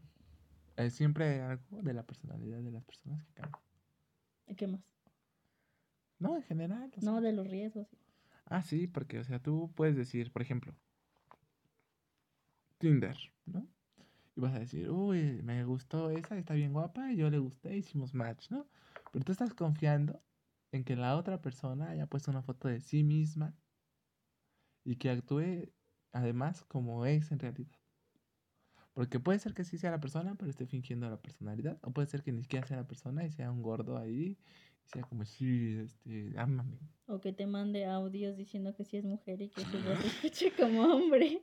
[0.77, 3.63] eh, siempre hay algo de la personalidad de las personas que cambia.
[4.47, 4.83] ¿Y ¿Qué más?
[6.23, 6.91] No, en general.
[6.97, 7.89] o No, de los riesgos.
[8.47, 10.75] Ah, sí, porque, o sea, tú puedes decir, por ejemplo,
[12.79, 13.17] Tinder,
[13.47, 13.67] ¿no?
[14.35, 17.77] Y vas a decir, uy, me gustó esa, está bien guapa, y yo le gusté,
[17.77, 18.67] hicimos match, ¿no?
[19.13, 20.23] Pero tú estás confiando
[20.73, 23.55] en que la otra persona haya puesto una foto de sí misma
[24.85, 25.71] y que actúe
[26.13, 27.79] además como es en realidad.
[28.95, 31.79] Porque puede ser que sí sea la persona, pero esté fingiendo la personalidad.
[31.83, 34.39] O puede ser que ni siquiera sea la persona y sea un gordo ahí.
[34.87, 36.79] Sea como, sí, este, ámame.
[37.07, 40.07] O que te mande audios diciendo que sí es mujer y que su voz se
[40.09, 41.43] escuche como hombre.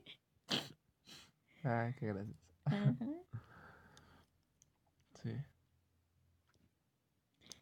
[1.62, 2.36] Ay, qué gracias.
[2.66, 2.94] Ajá.
[5.22, 5.32] Sí.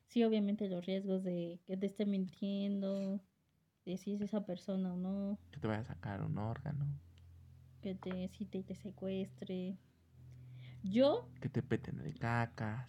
[0.06, 3.20] Sí, obviamente los riesgos de que te esté mintiendo,
[3.84, 6.86] de si es esa persona o no, Que te vaya a sacar un órgano.
[7.82, 9.76] que te cite y te secuestre.
[10.84, 12.88] Yo, Que te peten de cacas.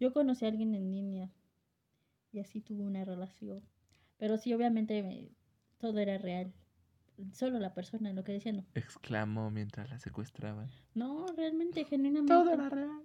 [0.00, 1.30] Yo conocí a alguien en línea
[2.32, 3.62] y así tuve una relación.
[4.18, 5.30] Pero sí, obviamente me-
[5.78, 6.52] todo era real.
[7.32, 8.64] Solo la persona, lo que decía no.
[8.74, 10.68] Exclamó mientras la secuestraban.
[10.94, 12.32] No, realmente, genuinamente.
[12.34, 13.02] Todo era real.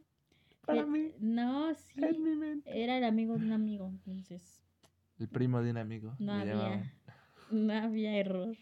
[0.65, 1.11] Para Eh, mí.
[1.19, 2.01] No, sí.
[2.03, 2.83] En mi mente.
[2.83, 4.61] Era el amigo de un amigo, entonces
[5.19, 6.15] El primo de un amigo.
[6.19, 6.71] no llamaban.
[6.73, 6.93] había,
[7.51, 8.57] no había error.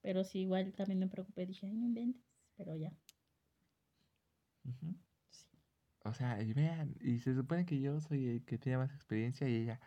[0.00, 1.46] Pero sí, igual también me preocupé.
[1.46, 2.22] Dije, ay, no inventes.
[2.56, 2.92] Pero ya.
[4.64, 4.96] Sí.
[6.04, 9.48] O sea, y vean, y se supone que yo soy el que tiene más experiencia
[9.48, 9.80] y ella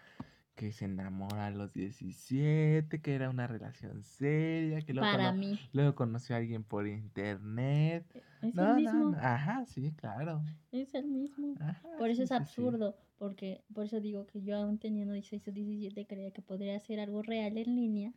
[0.56, 5.38] que se enamora a los 17, que era una relación seria, que luego, Para cono-
[5.40, 5.60] mí.
[5.74, 8.06] luego conoció a alguien por internet.
[8.42, 9.10] Es No, el mismo.
[9.12, 10.42] no, ajá, sí, claro.
[10.72, 11.56] Es el mismo.
[11.60, 12.42] Ajá, Por eso sí, es sí, sí.
[12.42, 12.96] absurdo.
[13.18, 17.02] Porque por eso digo que yo aún teniendo 16 o 17 creía que podría ser
[17.02, 18.14] algo real en línea.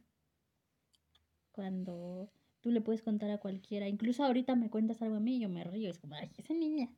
[1.52, 2.30] Cuando
[2.60, 3.88] tú le puedes contar a cualquiera.
[3.88, 5.90] Incluso ahorita me cuentas algo a mí y yo me río.
[5.90, 6.88] Es como, ay, es en línea.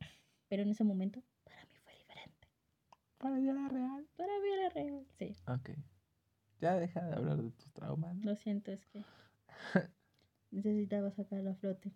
[0.51, 2.49] Pero en ese momento, para mí fue diferente.
[3.19, 4.09] Para ella era real.
[4.17, 5.07] Para mí era real.
[5.17, 5.37] Sí.
[5.47, 5.71] Ok.
[6.61, 8.17] Ya deja de hablar de tus traumas.
[8.17, 8.25] ¿no?
[8.25, 9.05] Lo siento, es que
[10.51, 11.95] necesitaba sacarlo a flote.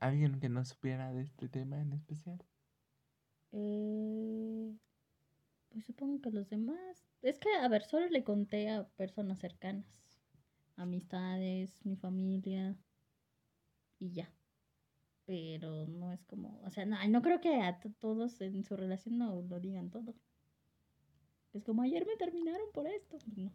[0.00, 2.44] Alguien que no supiera de este tema en especial.
[3.52, 4.76] Eh,
[5.70, 7.08] pues supongo que los demás.
[7.22, 9.86] Es que, a ver, solo le conté a personas cercanas.
[10.76, 12.76] Amistades, mi familia.
[13.98, 14.30] Y ya.
[15.26, 16.60] Pero no es como.
[16.64, 19.90] O sea, no, no creo que a to- todos en su relación no lo digan
[19.90, 20.14] todo.
[21.52, 23.18] Es como ayer me terminaron por esto.
[23.24, 23.52] Pues no.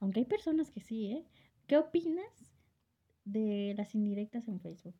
[0.00, 1.26] Aunque hay personas que sí, ¿eh?
[1.66, 2.56] ¿Qué opinas
[3.24, 4.96] de las indirectas en Facebook?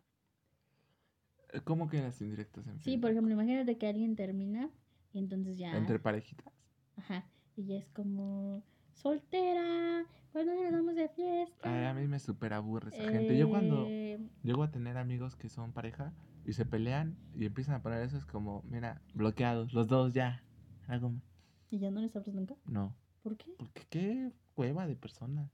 [1.53, 3.11] Eh, ¿Cómo que las indirectas en Sí, por Facebook?
[3.13, 4.71] ejemplo, imagínate que alguien termina
[5.13, 5.77] y entonces ya.
[5.77, 6.53] Entre parejitas.
[6.97, 7.27] Ajá.
[7.57, 8.63] Y ya es como
[8.93, 10.05] soltera.
[10.33, 11.69] ¿Cuándo nos vamos de fiesta?
[11.69, 13.37] Ay, a mí me super aburre esa gente.
[13.37, 16.13] Yo cuando Eh, llego a tener amigos que son pareja
[16.47, 20.45] y se pelean y empiezan a poner eso, es como, mira, bloqueados, los dos ya.
[20.87, 21.23] Algo más.
[21.71, 22.55] ¿Y ya no les hablas nunca?
[22.67, 22.97] No.
[23.23, 23.55] ¿Por qué?
[23.59, 25.51] Porque qué cueva de persona.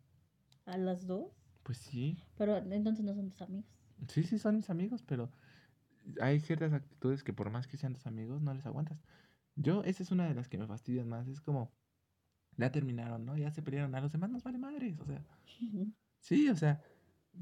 [0.66, 1.32] ¿A las dos?
[1.62, 2.22] Pues sí.
[2.36, 3.66] Pero entonces no son tus amigos.
[4.08, 5.30] Sí, sí, son mis amigos, pero
[6.20, 9.02] hay ciertas actitudes que por más que sean tus amigos, no les aguantas.
[9.56, 11.26] Yo, esa es una de las que me fastidian más.
[11.28, 11.72] Es como,
[12.56, 13.36] ya terminaron, ¿no?
[13.36, 13.94] Ya se pelearon.
[13.94, 14.98] A los demás nos vale madres.
[15.00, 15.22] O sea,
[16.20, 16.80] sí, o sea,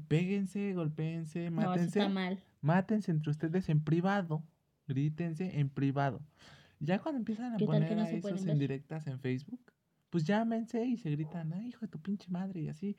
[0.07, 1.99] péguense, golpéense, No, mátense.
[1.99, 2.43] está mal.
[2.61, 4.43] Mátense entre ustedes en privado.
[4.87, 6.21] Grítense en privado.
[6.79, 9.61] Ya cuando empiezan a ¿Qué tal que poner no a esos en directas en Facebook,
[10.09, 12.97] pues llámense y se gritan, ay, hijo de tu pinche madre, y así.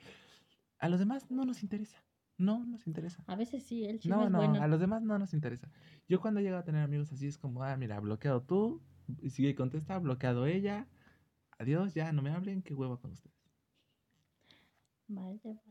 [0.78, 2.02] A los demás no nos interesa.
[2.38, 3.22] No nos interesa.
[3.26, 4.62] A veces sí, el chisme No, es no, bueno.
[4.62, 5.70] a los demás no nos interesa.
[6.08, 8.82] Yo cuando llego a tener amigos así es como, ah, mira, bloqueado tú,
[9.22, 10.86] y sigue contesta, bloqueado ella,
[11.58, 13.36] adiós, ya, no me hablen, qué hueva con ustedes.
[15.08, 15.62] Vaya, vaya.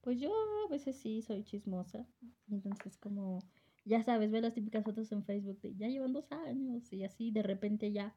[0.00, 0.32] Pues yo
[0.66, 2.06] a veces sí soy chismosa.
[2.50, 3.40] Entonces, como,
[3.84, 7.30] ya sabes, ve las típicas fotos en Facebook de ya llevan dos años y así
[7.30, 8.14] de repente ya.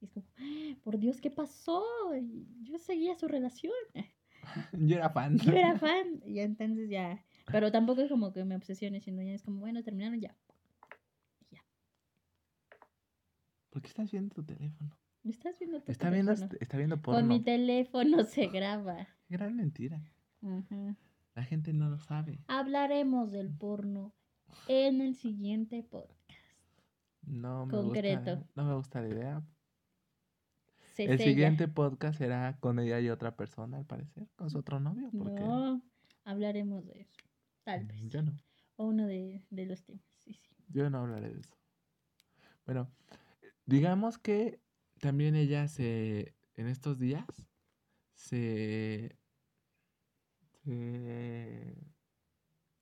[0.00, 1.82] Y es como, "Ah, por Dios, ¿qué pasó?
[2.20, 3.72] Y yo seguía su relación.
[4.72, 5.38] Yo era fan.
[5.38, 6.22] Yo era fan.
[6.24, 7.24] Y entonces ya.
[7.50, 10.36] Pero tampoco es como que me obsesione, sino ya es como, bueno, terminaron ya.
[13.76, 14.96] ¿Por qué estás viendo tu teléfono?
[15.22, 16.58] ¿Me estás viendo tu Está viendo, teléfono?
[16.62, 17.28] está viendo Con porno.
[17.28, 19.06] mi teléfono se graba.
[19.28, 20.02] Gran mentira.
[21.34, 22.38] La gente no lo sabe.
[22.48, 24.14] Hablaremos del porno
[24.66, 26.16] en el siguiente podcast.
[27.20, 28.36] No me Concreto.
[28.36, 28.50] gusta.
[28.54, 29.42] No me gusta la idea.
[30.94, 31.30] Se El sella.
[31.30, 34.26] siguiente podcast será con ella y otra persona, al parecer.
[34.36, 35.10] Con su otro novio.
[35.12, 35.82] Porque No,
[36.24, 37.12] hablaremos de eso.
[37.62, 38.08] Tal mm, vez.
[38.08, 38.32] yo no.
[38.76, 40.02] O uno de, de los temas.
[40.16, 40.56] Sí, sí.
[40.68, 41.54] Yo no hablaré de eso.
[42.64, 42.90] Bueno,
[43.66, 44.60] digamos que
[45.00, 47.24] también ella se, en estos días,
[48.14, 49.16] se,
[50.64, 51.76] se,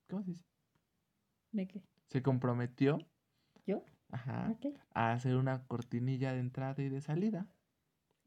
[0.09, 0.45] ¿cómo se dice?
[1.53, 1.83] ¿De qué?
[2.09, 2.99] Se comprometió,
[3.67, 3.83] ¿Yo?
[4.11, 4.75] ajá, ¿A qué?
[4.93, 7.47] a hacer una cortinilla de entrada y de salida.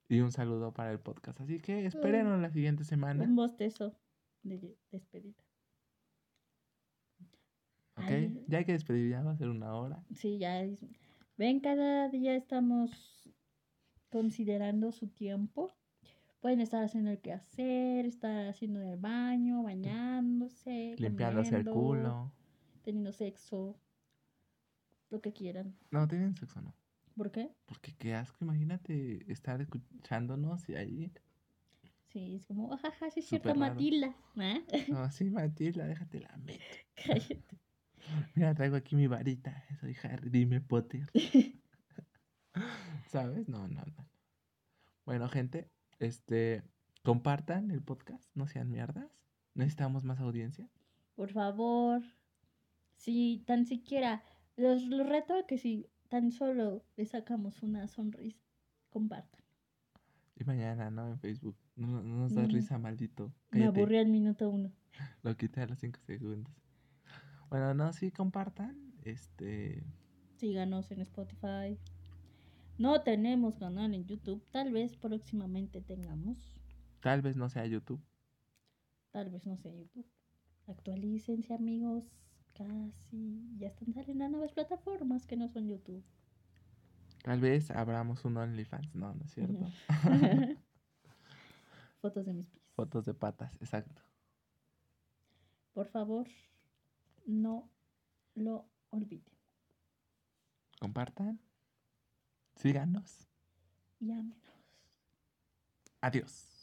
[0.10, 1.42] Y un saludo para el podcast.
[1.42, 3.94] Así que espérenlo la siguiente semana, Un bostezo
[4.44, 5.44] de despedida.
[7.98, 8.04] ¿ok?
[8.08, 8.46] Ay.
[8.48, 10.02] Ya hay que despedir, ya va a ser una hora.
[10.14, 10.80] Sí, ya es.
[11.38, 13.30] Ven, cada día estamos
[14.10, 15.72] considerando su tiempo.
[16.40, 22.32] Pueden estar haciendo el quehacer, estar haciendo el baño, bañándose, Limpiándose el comiendo, culo.
[22.84, 23.80] teniendo sexo,
[25.10, 25.76] lo que quieran.
[25.92, 26.74] No, tienen sexo, no.
[27.16, 27.52] ¿Por qué?
[27.66, 31.12] Porque qué asco, imagínate estar escuchándonos y ahí.
[32.14, 33.54] Sí, es como, jaja, sí es cierto.
[33.56, 34.16] Matilda.
[34.38, 34.60] ¿Ah?
[34.88, 36.64] No, sí, Matilda, déjate la meto.
[36.96, 37.60] Cállate.
[38.36, 39.64] Mira, traigo aquí mi varita.
[39.80, 41.10] Soy Harry, dime Potter.
[43.08, 43.48] ¿Sabes?
[43.48, 44.10] No, no, no.
[45.06, 46.64] Bueno, gente, este,
[47.04, 49.08] compartan el podcast, no sean mierdas.
[49.54, 50.70] Necesitamos más audiencia.
[51.16, 52.02] Por favor,
[52.96, 54.24] si tan siquiera,
[54.56, 58.44] los, los reto a que si tan solo le sacamos una sonrisa,
[58.90, 59.42] compartan.
[60.36, 61.08] Y mañana, ¿no?
[61.08, 61.58] En Facebook.
[61.76, 62.48] No, no nos da No.
[62.50, 63.34] risa, maldito.
[63.52, 64.72] Me aburrí al minuto uno.
[65.24, 66.54] Lo quité a los 5 segundos.
[67.50, 68.94] Bueno, no, sí, compartan.
[69.04, 69.84] Este.
[70.38, 71.80] Síganos en Spotify.
[72.78, 74.44] No tenemos canal en YouTube.
[74.52, 76.38] Tal vez próximamente tengamos.
[77.02, 78.04] Tal vez no sea YouTube.
[79.12, 80.06] Tal vez no sea YouTube.
[80.68, 82.06] Actualícense, amigos.
[82.54, 83.56] Casi.
[83.58, 86.04] Ya están saliendo nuevas plataformas que no son YouTube.
[87.24, 88.94] Tal vez abramos un OnlyFans.
[88.94, 89.68] No, no es cierto.
[92.02, 92.64] Fotos de mis pies.
[92.76, 94.02] Fotos de patas, exacto.
[95.74, 96.28] Por favor,
[97.28, 97.70] no
[98.34, 99.34] lo olviden.
[100.80, 101.40] Compartan.
[102.56, 103.28] Síganos.
[104.00, 104.38] Y ámenos.
[106.02, 106.57] Adiós.